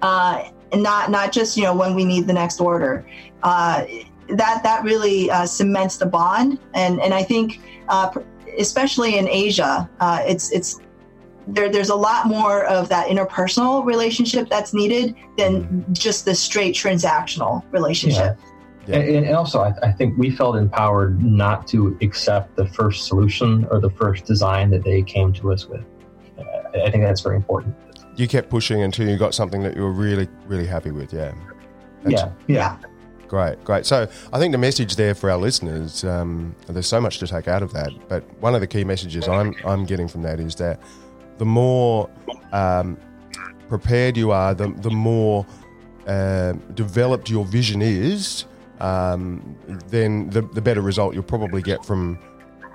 [0.01, 3.05] Uh, and not not just you know when we need the next order.
[3.43, 3.85] Uh,
[4.29, 8.11] that that really uh, cements the bond, and and I think uh,
[8.57, 10.81] especially in Asia, uh, it's it's
[11.47, 16.73] there, there's a lot more of that interpersonal relationship that's needed than just the straight
[16.73, 18.37] transactional relationship.
[18.39, 18.49] Yeah.
[18.87, 23.65] And, and, also, I, I, think we felt empowered not to accept the first solution
[23.71, 25.85] or the first design that they came to us with.
[26.37, 27.75] I think that's very important.
[28.15, 31.13] You kept pushing until you got something that you were really, really happy with.
[31.13, 31.33] Yeah.
[32.03, 32.31] That's, yeah.
[32.47, 32.77] Yeah.
[33.27, 33.85] Great, great.
[33.85, 37.47] So I think the message there for our listeners, um, there's so much to take
[37.47, 40.55] out of that, but one of the key messages I'm, I'm getting from that is
[40.55, 40.79] that
[41.37, 42.09] the more
[42.51, 42.97] um,
[43.69, 45.45] prepared you are, the, the more
[46.05, 48.45] uh, developed your vision is,
[48.79, 49.57] um,
[49.87, 52.19] then the, the better result you'll probably get from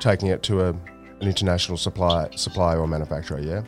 [0.00, 3.40] taking it to a, an international supply, supplier or manufacturer.
[3.40, 3.62] Yeah.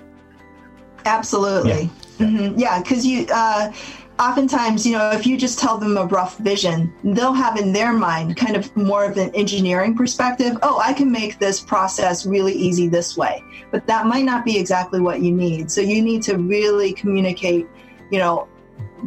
[1.04, 1.90] Absolutely.
[2.18, 3.08] Yeah, because mm-hmm.
[3.08, 3.26] you.
[3.32, 3.72] Uh,
[4.20, 7.92] oftentimes, you know, if you just tell them a rough vision, they'll have in their
[7.92, 10.58] mind kind of more of an engineering perspective.
[10.62, 13.42] Oh, I can make this process really easy this way.
[13.70, 15.70] But that might not be exactly what you need.
[15.70, 17.66] So you need to really communicate,
[18.10, 18.46] you know,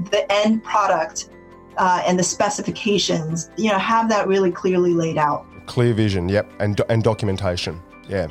[0.09, 1.29] the end product
[1.77, 5.45] uh, and the specifications, you know, have that really clearly laid out.
[5.65, 8.27] Clear vision, yep, and, do- and documentation, yeah.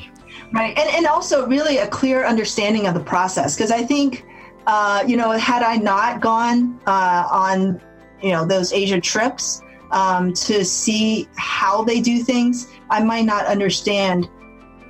[0.53, 3.55] Right, and, and also really a clear understanding of the process.
[3.55, 4.25] Because I think
[4.67, 7.81] uh, you know, had I not gone uh, on,
[8.23, 13.47] you know, those Asia trips um, to see how they do things, I might not
[13.47, 14.29] understand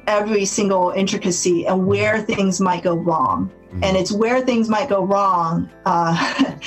[0.06, 3.50] every single intricacy and where things might go wrong.
[3.72, 3.84] Mm-hmm.
[3.84, 6.14] And it's where things might go wrong uh,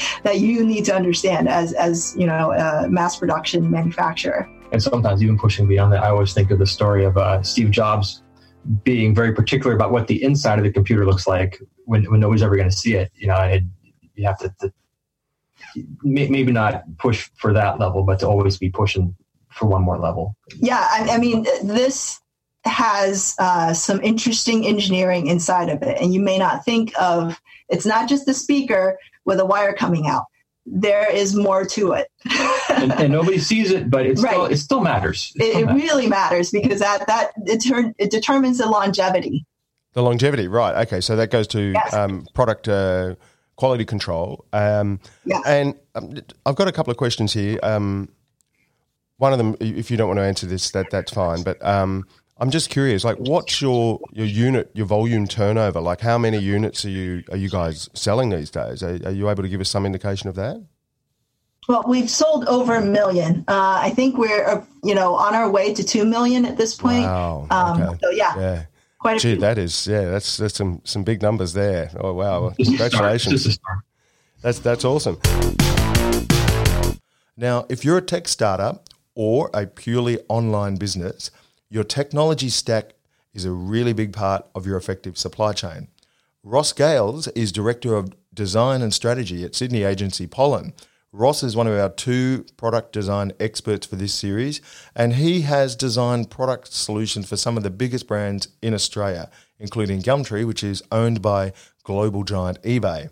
[0.23, 4.49] that you need to understand as, as you know, a mass production manufacturer.
[4.71, 7.69] And sometimes even pushing beyond that, I always think of the story of uh, Steve
[7.69, 8.23] Jobs
[8.83, 12.41] being very particular about what the inside of the computer looks like when, when nobody's
[12.41, 13.63] ever going to see it, you know, it,
[14.15, 14.73] you have to, to,
[16.03, 19.15] maybe not push for that level, but to always be pushing
[19.51, 20.35] for one more level.
[20.59, 22.19] Yeah, I, I mean, this
[22.65, 27.85] has uh, some interesting engineering inside of it, and you may not think of it's
[27.85, 30.25] not just the speaker with a wire coming out.
[30.65, 32.07] There is more to it,
[32.69, 34.31] and, and, nobody sees it, but it right.
[34.31, 35.31] still it still matters.
[35.35, 35.81] It, still it, matters.
[35.83, 39.45] really matters because that that it, ter- it determines the longevity
[39.95, 40.85] the longevity, right?
[40.85, 41.93] Okay, so that goes to yes.
[41.93, 43.15] um, product uh,
[43.55, 44.45] quality control.
[44.53, 45.41] Um, yes.
[45.45, 46.13] And um,
[46.45, 47.57] I've got a couple of questions here.
[47.63, 48.09] Um,
[49.17, 51.43] one of them, if you don't want to answer this, that that's fine.
[51.43, 52.05] But um,
[52.37, 55.79] I'm just curious, like, what's your your unit, your volume turnover?
[55.79, 58.83] Like, how many units are you are you guys selling these days?
[58.83, 60.61] Are, are you able to give us some indication of that?
[61.69, 63.45] Well, we've sold over a million.
[63.47, 66.75] Uh, I think we're, uh, you know, on our way to two million at this
[66.75, 67.05] point.
[67.05, 67.47] Wow.
[67.49, 67.97] Um, okay.
[68.03, 68.37] So yeah.
[68.37, 68.65] yeah.
[68.99, 71.91] Quite Gee, that is yeah, that's that's some some big numbers there.
[71.99, 73.59] Oh wow, congratulations!
[74.41, 75.19] That's that's awesome.
[77.37, 81.29] Now, if you're a tech startup or a purely online business,
[81.69, 82.93] your technology stack
[83.33, 85.87] is a really big part of your effective supply chain.
[86.43, 90.73] Ross Gales is Director of Design and Strategy at Sydney agency Pollen,
[91.17, 94.59] Ross is one of our two product design experts for this series,
[94.93, 100.01] and he has designed product solutions for some of the biggest brands in Australia, including
[100.01, 103.09] Gumtree, which is owned by global giant eBay.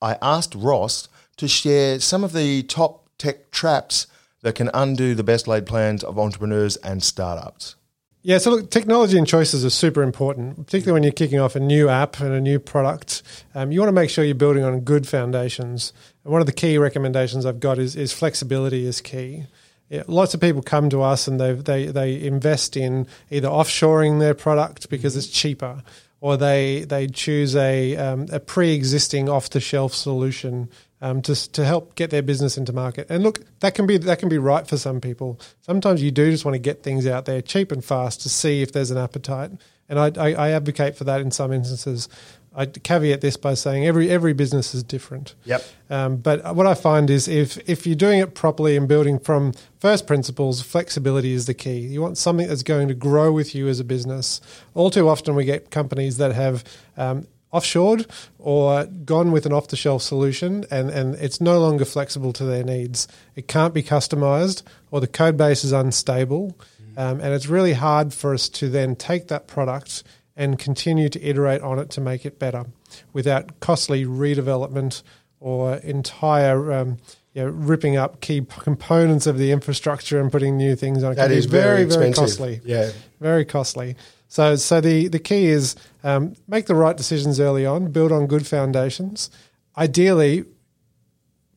[0.00, 4.06] I asked Ross to share some of the top tech traps
[4.40, 7.76] that can undo the best laid plans of entrepreneurs and startups.
[8.24, 11.60] Yeah, so look, technology and choices are super important, particularly when you're kicking off a
[11.60, 13.24] new app and a new product.
[13.52, 15.92] Um, you want to make sure you're building on good foundations.
[16.22, 19.46] And one of the key recommendations I've got is, is flexibility is key.
[19.88, 24.20] Yeah, lots of people come to us and they they they invest in either offshoring
[24.20, 25.82] their product because it's cheaper,
[26.20, 30.70] or they they choose a um, a pre-existing off-the-shelf solution
[31.02, 33.08] um, to to help get their business into market.
[33.10, 35.38] And look, that can be that can be right for some people.
[35.60, 38.62] Sometimes you do just want to get things out there cheap and fast to see
[38.62, 39.50] if there's an appetite.
[39.88, 42.08] And I, I, I advocate for that in some instances.
[42.54, 45.34] I caveat this by saying every every business is different.
[45.44, 45.64] Yep.
[45.90, 49.54] Um, but what I find is if if you're doing it properly and building from
[49.80, 51.78] first principles, flexibility is the key.
[51.78, 54.40] You want something that's going to grow with you as a business.
[54.74, 56.62] All too often, we get companies that have
[56.96, 58.06] um, offshored
[58.38, 62.44] or gone with an off the shelf solution and, and it's no longer flexible to
[62.44, 63.06] their needs.
[63.36, 66.56] It can't be customized or the code base is unstable.
[66.96, 70.02] Um, and it's really hard for us to then take that product
[70.36, 72.66] and continue to iterate on it to make it better
[73.12, 75.02] without costly redevelopment
[75.40, 76.98] or entire um,
[77.34, 81.14] you know, ripping up key components of the infrastructure and putting new things on.
[81.14, 82.60] That is very, very, very costly.
[82.64, 82.90] Yeah,
[83.20, 83.96] very costly.
[84.32, 88.26] So, so the, the key is um, make the right decisions early on, build on
[88.26, 89.28] good foundations.
[89.76, 90.46] Ideally,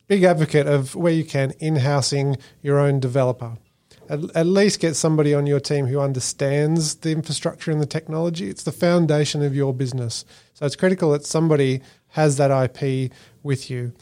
[0.08, 3.56] big advocate of where you can in-housing your own developer.
[4.10, 8.50] At, at least get somebody on your team who understands the infrastructure and the technology.
[8.50, 10.26] It's the foundation of your business.
[10.52, 13.10] So it's critical that somebody has that IP
[13.42, 13.94] with you.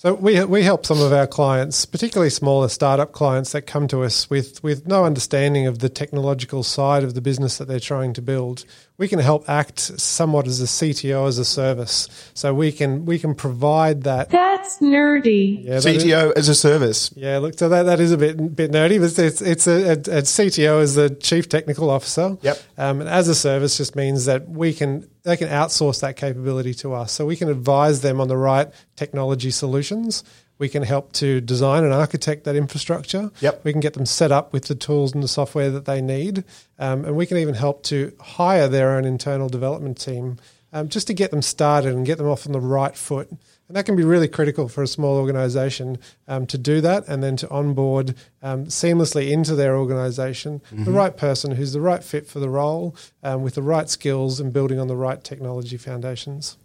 [0.00, 4.02] So we we help some of our clients, particularly smaller startup clients that come to
[4.02, 8.14] us with with no understanding of the technological side of the business that they're trying
[8.14, 8.64] to build.
[9.00, 12.06] We can help act somewhat as a CTO as a service.
[12.34, 14.28] So we can we can provide that.
[14.28, 15.64] That's nerdy.
[15.64, 17.10] Yeah, that is- CTO as a service.
[17.16, 19.92] yeah, look, so that, that is a bit bit nerdy, but it's it's a, a,
[19.92, 22.36] a CTO as the chief technical officer.
[22.42, 22.62] Yep.
[22.76, 26.74] Um, and as a service just means that we can they can outsource that capability
[26.74, 30.24] to us, so we can advise them on the right technology solutions.
[30.60, 33.32] We can help to design and architect that infrastructure.
[33.40, 33.64] Yep.
[33.64, 36.44] We can get them set up with the tools and the software that they need,
[36.78, 40.36] um, and we can even help to hire their own internal development team
[40.72, 43.28] um, just to get them started and get them off on the right foot.
[43.66, 45.98] And that can be really critical for a small organization
[46.28, 50.94] um, to do that and then to onboard um, seamlessly into their organization the Mhm.
[50.94, 54.52] right person who's the right fit for the role um, with the right skills and
[54.52, 56.56] building on the right technology foundations.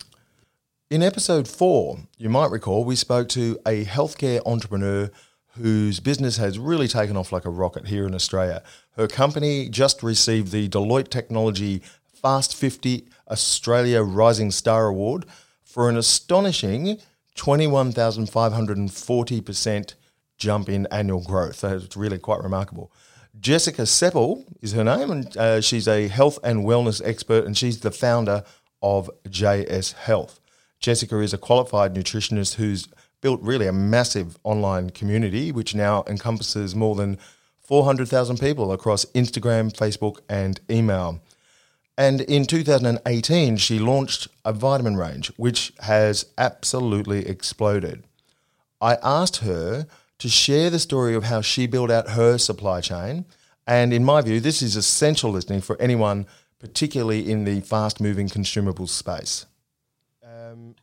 [0.91, 5.09] In episode four, you might recall we spoke to a healthcare entrepreneur
[5.57, 8.61] whose business has really taken off like a rocket here in Australia.
[8.91, 11.81] Her company just received the Deloitte Technology
[12.13, 15.25] Fast 50 Australia Rising Star Award
[15.63, 16.99] for an astonishing
[17.35, 19.95] 21,540%
[20.37, 21.61] jump in annual growth.
[21.61, 22.91] That's really quite remarkable.
[23.39, 27.79] Jessica Sepel is her name, and uh, she's a health and wellness expert, and she's
[27.79, 28.43] the founder
[28.83, 30.39] of JS Health.
[30.85, 32.87] Jessica is a qualified nutritionist who's
[33.19, 37.17] built really a massive online community, which now encompasses more than
[37.61, 41.23] 400,000 people across Instagram, Facebook, and email.
[41.97, 48.03] And in 2018, she launched a vitamin range, which has absolutely exploded.
[48.79, 49.87] I asked her
[50.19, 53.25] to share the story of how she built out her supply chain.
[53.65, 56.27] And in my view, this is essential listening for anyone,
[56.59, 59.47] particularly in the fast moving consumables space.
[60.55, 60.75] Um,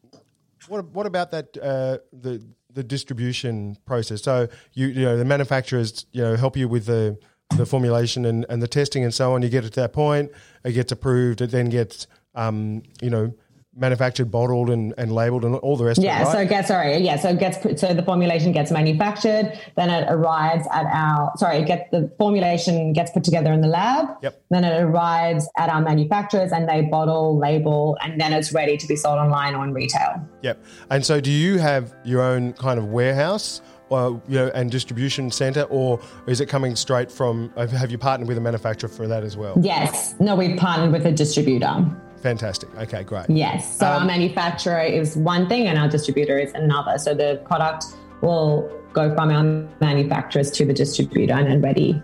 [0.68, 2.42] what, what about that uh, the
[2.72, 4.22] the distribution process?
[4.22, 7.18] So you you know the manufacturers you know help you with the
[7.56, 9.42] the formulation and, and the testing and so on.
[9.42, 10.30] You get it to that point,
[10.64, 13.34] it gets approved, it then gets um, you know
[13.74, 16.00] manufactured, bottled, and, and labeled, and all the rest.
[16.00, 16.32] Yeah, of it, right?
[16.32, 20.06] so it gets sorry, yeah, so it gets so the formulation gets manufactured, then it
[20.10, 24.08] arrives at our sorry, it gets the formulation gets put together in the lab.
[24.22, 24.42] Yep.
[24.50, 28.86] Then it arrives at our manufacturers and they bottle, label, and then it's ready to
[28.86, 30.26] be sold online or in retail.
[30.42, 30.62] Yep.
[30.90, 35.30] And so, do you have your own kind of warehouse, or you know, and distribution
[35.30, 37.50] center, or is it coming straight from?
[37.56, 39.54] Have you partnered with a manufacturer for that as well?
[39.60, 40.14] Yes.
[40.20, 41.86] No, we've partnered with a distributor.
[42.22, 42.68] Fantastic.
[42.78, 43.28] Okay, great.
[43.28, 43.78] Yes.
[43.78, 46.96] So our Um, manufacturer is one thing and our distributor is another.
[46.98, 47.84] So the product
[48.20, 49.42] will go from our
[49.80, 52.00] manufacturers to the distributor and then ready.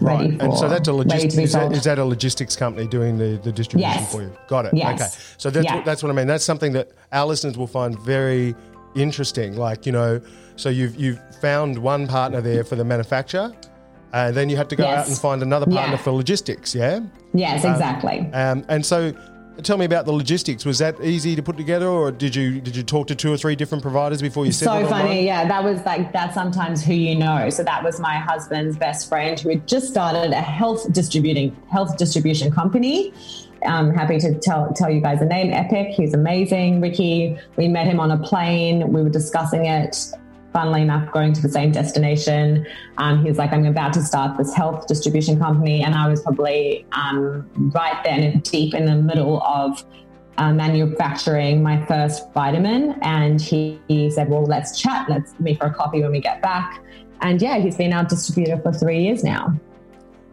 [0.00, 0.18] Right.
[0.20, 1.34] Ready for, and so that's a logistics.
[1.38, 4.12] Is that, that a logistics company doing the, the distribution Yes.
[4.12, 4.32] for you?
[4.48, 4.74] Got it.
[4.74, 5.00] Yes.
[5.00, 5.10] Okay.
[5.38, 5.76] So that's Yeah.
[5.76, 6.26] what, that's what I mean.
[6.26, 8.54] That's something that our listeners will find very
[8.94, 9.56] interesting.
[9.56, 10.20] Like you know,
[10.56, 13.52] so you've you've found one partner there for the manufacturer,
[14.12, 16.02] and then you have to go out and find another partner Yeah.
[16.02, 16.74] for logistics.
[16.74, 17.00] Yeah.
[17.32, 18.18] Yes, Um, exactly.
[18.34, 19.14] Um, and so,
[19.62, 20.64] tell me about the logistics.
[20.64, 23.36] Was that easy to put together, or did you did you talk to two or
[23.36, 25.24] three different providers before you so settled on funny one?
[25.24, 29.08] yeah that was like that's sometimes who you know so that was my husband's best
[29.08, 33.12] friend who had just started a health distributing health distribution company
[33.64, 35.88] I'm happy to tell tell you guys the name Epic.
[35.88, 36.80] He's amazing.
[36.80, 38.92] Ricky, we met him on a plane.
[38.92, 39.96] We were discussing it.
[40.56, 42.66] Funnily enough, going to the same destination.
[42.96, 46.86] Um, was like, I'm about to start this health distribution company, and I was probably
[46.92, 49.84] um, right then deep in the middle of
[50.38, 52.96] uh, manufacturing my first vitamin.
[53.02, 55.10] And he, he said, Well, let's chat.
[55.10, 56.82] Let's meet for a coffee when we get back.
[57.20, 59.54] And yeah, he's been our distributor for three years now.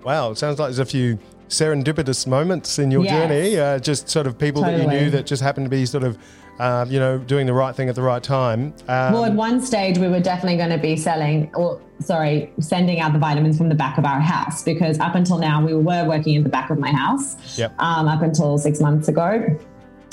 [0.03, 1.19] Wow, it sounds like there's a few
[1.49, 3.11] serendipitous moments in your Yes.
[3.13, 3.59] journey.
[3.59, 6.17] Uh, just sort of people that you knew that just happened to be sort of,
[6.59, 8.73] uh, you know, doing the right thing at the right time.
[8.87, 12.99] Um, well, at one stage, we were definitely going to be selling, or sorry, sending
[12.99, 16.05] out the vitamins from the back of our house because up until now, we were
[16.05, 17.57] working in the back of my house.
[17.57, 17.73] Yep.
[17.79, 19.57] Um, up until six months ago.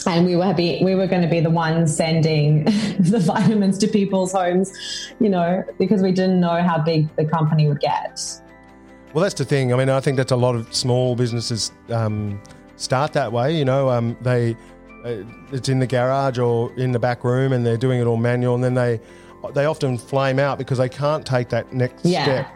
[0.07, 2.65] And we were be, we were going to be the ones sending
[2.99, 4.73] the vitamins to people's homes,
[5.21, 8.19] you know, because we didn't know how big the company would get.
[9.13, 9.73] Well, that's the thing.
[9.73, 12.41] I mean, I think that's a lot of small businesses um,
[12.77, 13.57] start that way.
[13.57, 14.57] You know, um, they
[15.05, 18.17] uh, it's in the garage or in the back room, and they're doing it all
[18.17, 19.01] manual, and then they
[19.55, 22.23] they often flame out because they can't take that next Yeah.
[22.25, 22.49] step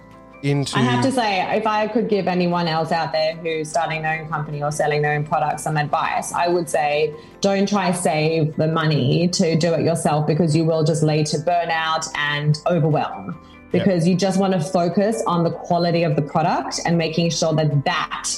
[0.43, 0.77] into.
[0.77, 4.21] I have to say, if I could give anyone else out there who's starting their
[4.21, 8.55] own company or selling their own products some advice, I would say don't try save
[8.57, 13.41] the money to do it yourself because you will just lead to burnout and overwhelm.
[13.79, 17.53] Because you just want to focus on the quality of the product and making sure
[17.55, 18.31] that that,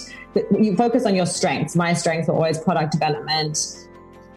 [0.50, 1.76] you focus on your strengths.
[1.76, 3.58] My strengths are always product development,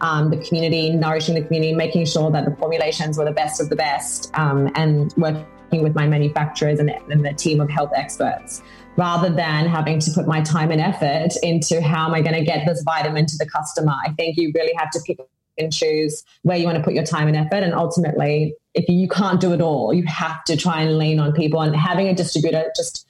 [0.00, 3.68] um, the community, nourishing the community, making sure that the formulations were the best of
[3.68, 8.62] the best, um, and working with my manufacturers and, and the team of health experts,
[8.96, 12.44] rather than having to put my time and effort into how am I going to
[12.44, 13.94] get this vitamin to the customer.
[14.06, 15.18] I think you really have to pick
[15.58, 19.08] and choose where you want to put your time and effort, and ultimately, if you
[19.08, 21.60] can't do it all, you have to try and lean on people.
[21.60, 23.06] And having a distributor, just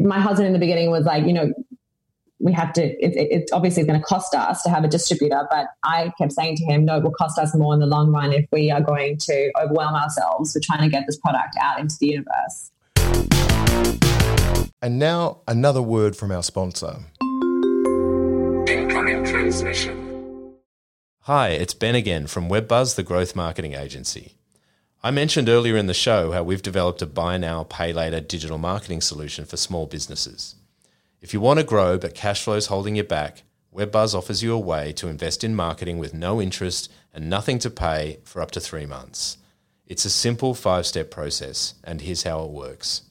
[0.00, 1.52] my husband in the beginning was like, you know,
[2.40, 4.88] we have to, it, it, it obviously is going to cost us to have a
[4.88, 7.86] distributor, but I kept saying to him, no, it will cost us more in the
[7.86, 11.56] long run if we are going to overwhelm ourselves with trying to get this product
[11.60, 12.70] out into the universe.
[14.82, 16.98] And now another word from our sponsor.
[18.68, 20.54] Incoming transmission.
[21.22, 24.34] Hi, it's Ben again from WebBuzz, the growth marketing agency.
[25.04, 28.56] I mentioned earlier in the show how we've developed a buy now, pay later digital
[28.56, 30.54] marketing solution for small businesses.
[31.20, 33.42] If you want to grow but cash flow is holding you back,
[33.76, 37.68] WebBuzz offers you a way to invest in marketing with no interest and nothing to
[37.68, 39.36] pay for up to three months.
[39.86, 43.02] It's a simple five step process, and here's how it works.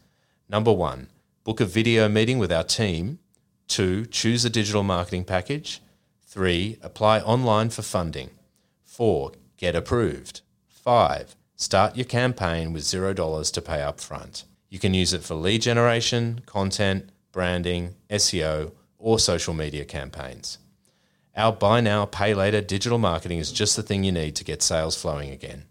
[0.50, 1.10] Number one,
[1.44, 3.20] book a video meeting with our team.
[3.68, 5.80] Two, choose a digital marketing package.
[6.26, 8.32] Three, apply online for funding.
[8.84, 10.42] Four, get approved.
[10.68, 14.44] Five, start your campaign with $0 to pay up front.
[14.70, 20.58] You can use it for lead generation, content, branding, SEO, or social media campaigns.
[21.36, 24.62] Our buy now, pay later digital marketing is just the thing you need to get
[24.62, 25.66] sales flowing again.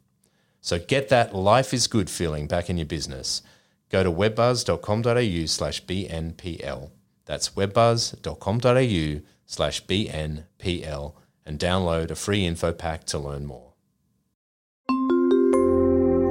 [0.60, 3.42] So get that life is good feeling back in your business.
[3.90, 6.90] Go to webbuzz.com.au slash BNPL.
[7.26, 11.14] That's webbuzz.com.au slash BNPL
[11.44, 13.71] and download a free info pack to learn more.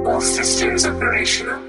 [0.02, 1.62] Systems operational.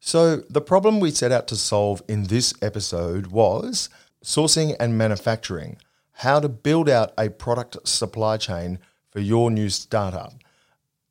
[0.00, 3.88] So, the problem we set out to solve in this episode was
[4.24, 5.76] sourcing and manufacturing,
[6.12, 8.78] how to build out a product supply chain
[9.10, 10.34] for your new startup.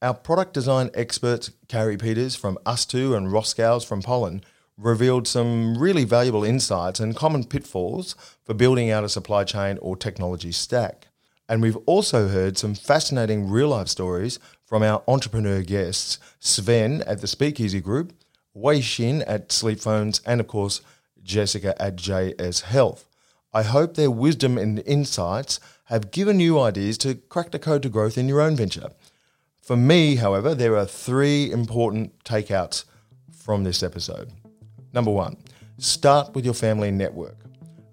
[0.02, 4.42] Our product design experts, Carrie Peters from Us2 and Ross Gales from Pollen,
[4.78, 9.96] revealed some really valuable insights and common pitfalls for building out a supply chain or
[9.96, 11.08] technology stack.
[11.48, 14.40] And we've also heard some fascinating real life stories
[14.70, 18.14] from our entrepreneur guests, Sven at the Speakeasy Group,
[18.54, 20.82] Wei Xin at Sleep Phones, and of course,
[21.24, 23.08] Jessica at JS Health.
[23.52, 27.90] I hope their wisdom and insights have given you ideas to crack the code to
[27.90, 28.90] growth in your own venture.
[29.60, 32.84] For me, however, there are three important takeouts
[33.32, 34.32] from this episode.
[34.94, 35.38] Number one,
[35.80, 37.38] start with your family network.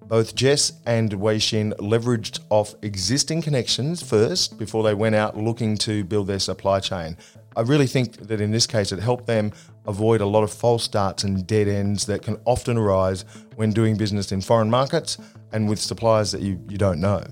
[0.08, 5.76] Both Jess and Wei Xin leveraged off existing connections first before they went out looking
[5.78, 7.16] to build their supply chain.
[7.56, 9.52] I really think that in this case it helped them
[9.84, 13.24] avoid a lot of false starts and dead ends that can often arise
[13.56, 15.18] when doing business in foreign markets
[15.52, 17.24] and with suppliers that you, you don't know.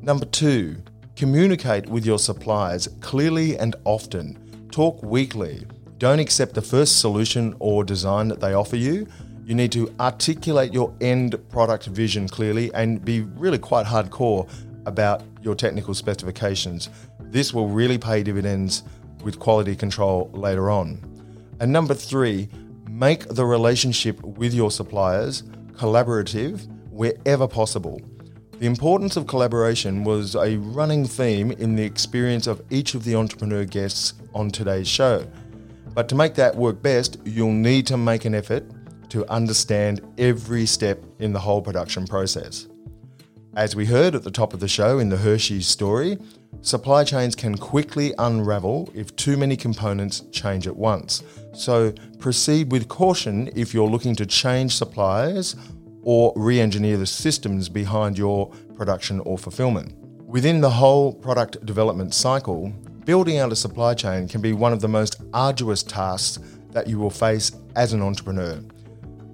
[0.00, 0.76] Number two,
[1.16, 4.68] communicate with your suppliers clearly and often.
[4.72, 5.66] Talk weekly.
[5.98, 9.06] Don't accept the first solution or design that they offer you.
[9.46, 14.48] You need to articulate your end product vision clearly and be really quite hardcore
[14.86, 16.88] about your technical specifications.
[17.20, 18.84] This will really pay dividends
[19.22, 20.98] with quality control later on.
[21.60, 22.48] And number three,
[22.88, 25.42] make the relationship with your suppliers
[25.72, 28.00] collaborative wherever possible.
[28.60, 33.14] The importance of collaboration was a running theme in the experience of each of the
[33.14, 35.26] entrepreneur guests on today's show.
[35.92, 38.64] But to make that work best, you'll need to make an effort
[39.14, 42.66] to understand every step in the whole production process.
[43.56, 46.18] As we heard at the top of the show in the Hershey's story,
[46.62, 51.22] supply chains can quickly unravel if too many components change at once.
[51.52, 55.54] So proceed with caution if you're looking to change suppliers
[56.02, 59.94] or re engineer the systems behind your production or fulfillment.
[60.26, 62.72] Within the whole product development cycle,
[63.04, 66.40] building out a supply chain can be one of the most arduous tasks
[66.72, 68.60] that you will face as an entrepreneur.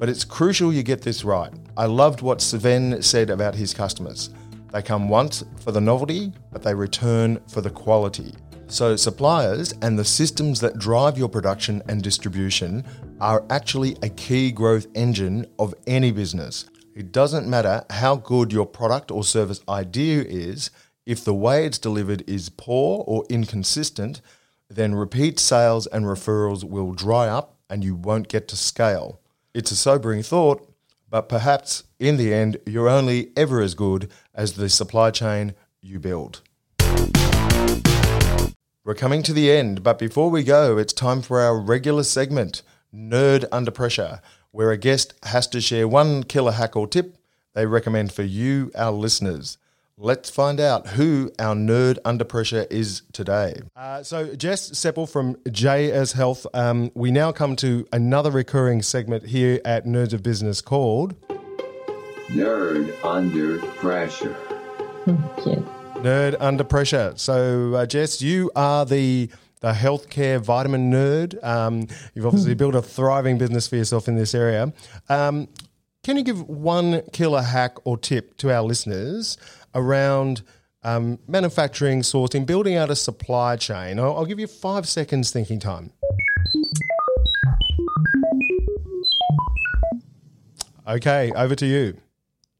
[0.01, 1.53] But it's crucial you get this right.
[1.77, 4.31] I loved what Sven said about his customers.
[4.73, 8.33] They come once for the novelty, but they return for the quality.
[8.67, 12.83] So, suppliers and the systems that drive your production and distribution
[13.21, 16.65] are actually a key growth engine of any business.
[16.95, 20.71] It doesn't matter how good your product or service idea is,
[21.05, 24.23] if the way it's delivered is poor or inconsistent,
[24.71, 29.20] then repeat sales and referrals will dry up and you won't get to scale.
[29.53, 30.73] It's a sobering thought,
[31.09, 35.99] but perhaps in the end, you're only ever as good as the supply chain you
[35.99, 36.43] build.
[38.85, 42.63] We're coming to the end, but before we go, it's time for our regular segment,
[42.95, 44.21] Nerd Under Pressure,
[44.53, 47.17] where a guest has to share one killer hack or tip
[47.53, 49.59] they recommend for you, our listeners.
[50.03, 53.61] Let's find out who our nerd under pressure is today.
[53.77, 56.47] Uh, so, Jess Sepel from JS Health.
[56.55, 61.21] Um, we now come to another recurring segment here at Nerds of Business called
[62.29, 64.35] Nerd Under Pressure.
[65.07, 67.13] Nerd Under Pressure.
[67.17, 69.29] So, uh, Jess, you are the
[69.61, 71.45] the healthcare vitamin nerd.
[71.45, 74.73] Um, you've obviously built a thriving business for yourself in this area.
[75.11, 75.49] Um,
[76.03, 79.37] can you give one killer hack or tip to our listeners
[79.75, 80.43] around
[80.83, 83.99] um, manufacturing, sourcing, building out a supply chain?
[83.99, 85.93] I'll, I'll give you five seconds thinking time.
[90.89, 91.97] Okay, over to you.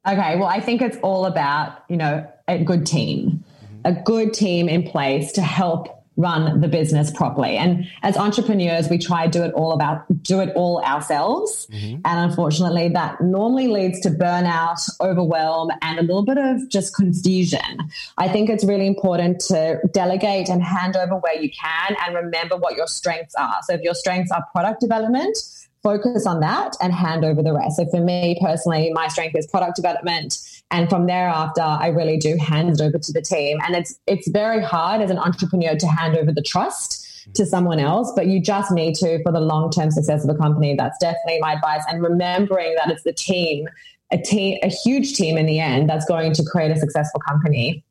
[0.07, 3.45] Okay, well, I think it's all about, you know, a good team,
[3.85, 7.57] a good team in place to help run the business properly.
[7.57, 11.67] And as entrepreneurs, we try to do it all about do it all ourselves.
[11.71, 12.03] Mm-hmm.
[12.05, 17.91] And unfortunately, that normally leads to burnout, overwhelm, and a little bit of just confusion.
[18.19, 22.57] I think it's really important to delegate and hand over where you can and remember
[22.57, 23.59] what your strengths are.
[23.63, 25.39] So if your strengths are product development,
[25.83, 27.77] focus on that and hand over the rest.
[27.77, 30.39] So for me personally, my strength is product development.
[30.71, 33.59] And from thereafter, I really do hand it over to the team.
[33.67, 37.79] And it's it's very hard as an entrepreneur to hand over the trust to someone
[37.79, 40.75] else, but you just need to for the long-term success of the company.
[40.75, 41.83] That's definitely my advice.
[41.89, 43.69] And remembering that it's the team,
[44.11, 47.85] a team, a huge team in the end that's going to create a successful company.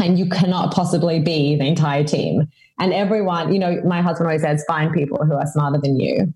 [0.00, 2.46] And you cannot possibly be the entire team.
[2.78, 6.32] And everyone, you know, my husband always says, find people who are smarter than you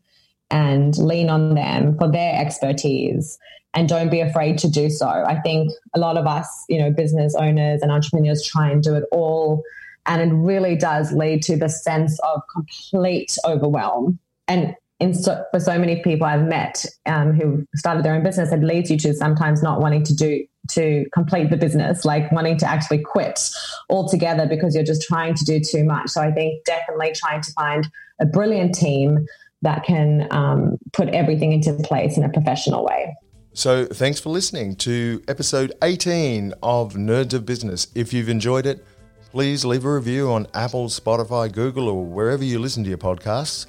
[0.52, 3.38] and lean on them for their expertise
[3.74, 5.08] and don't be afraid to do so.
[5.08, 8.94] I think a lot of us, you know, business owners and entrepreneurs try and do
[8.94, 9.62] it all.
[10.04, 14.18] And it really does lead to the sense of complete overwhelm.
[14.46, 14.76] And
[15.12, 18.90] so, for so many people I've met um, who started their own business, it leads
[18.90, 23.00] you to sometimes not wanting to do to complete the business, like wanting to actually
[23.00, 23.50] quit
[23.90, 26.10] altogether because you're just trying to do too much.
[26.10, 27.88] So I think definitely trying to find
[28.20, 29.26] a brilliant team
[29.62, 33.14] that can um, put everything into place in a professional way.
[33.54, 37.86] So, thanks for listening to episode 18 of Nerds of Business.
[37.94, 38.84] If you've enjoyed it,
[39.30, 43.66] please leave a review on Apple, Spotify, Google, or wherever you listen to your podcasts.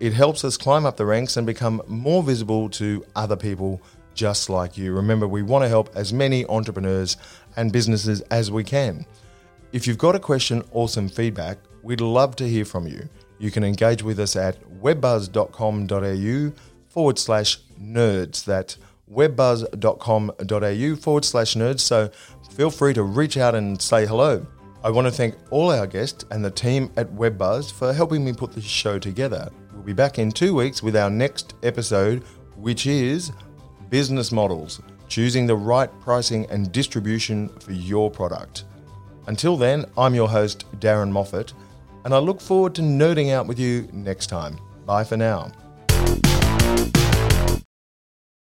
[0.00, 3.80] It helps us climb up the ranks and become more visible to other people
[4.14, 4.92] just like you.
[4.92, 7.16] Remember, we want to help as many entrepreneurs
[7.56, 9.06] and businesses as we can.
[9.72, 13.08] If you've got a question or some feedback, we'd love to hear from you.
[13.40, 16.52] You can engage with us at webbuzz.com.au
[16.88, 18.44] forward slash nerds.
[18.44, 18.76] That's
[19.10, 21.80] webbuzz.com.au forward slash nerds.
[21.80, 22.10] So
[22.52, 24.46] feel free to reach out and say hello.
[24.84, 28.32] I want to thank all our guests and the team at WebBuzz for helping me
[28.34, 29.50] put this show together.
[29.72, 32.22] We'll be back in two weeks with our next episode,
[32.56, 33.32] which is
[33.88, 38.64] Business Models Choosing the Right Pricing and Distribution for Your Product.
[39.26, 41.52] Until then, I'm your host, Darren Moffat,
[42.04, 44.58] and I look forward to nerding out with you next time.
[44.86, 45.50] Bye for now.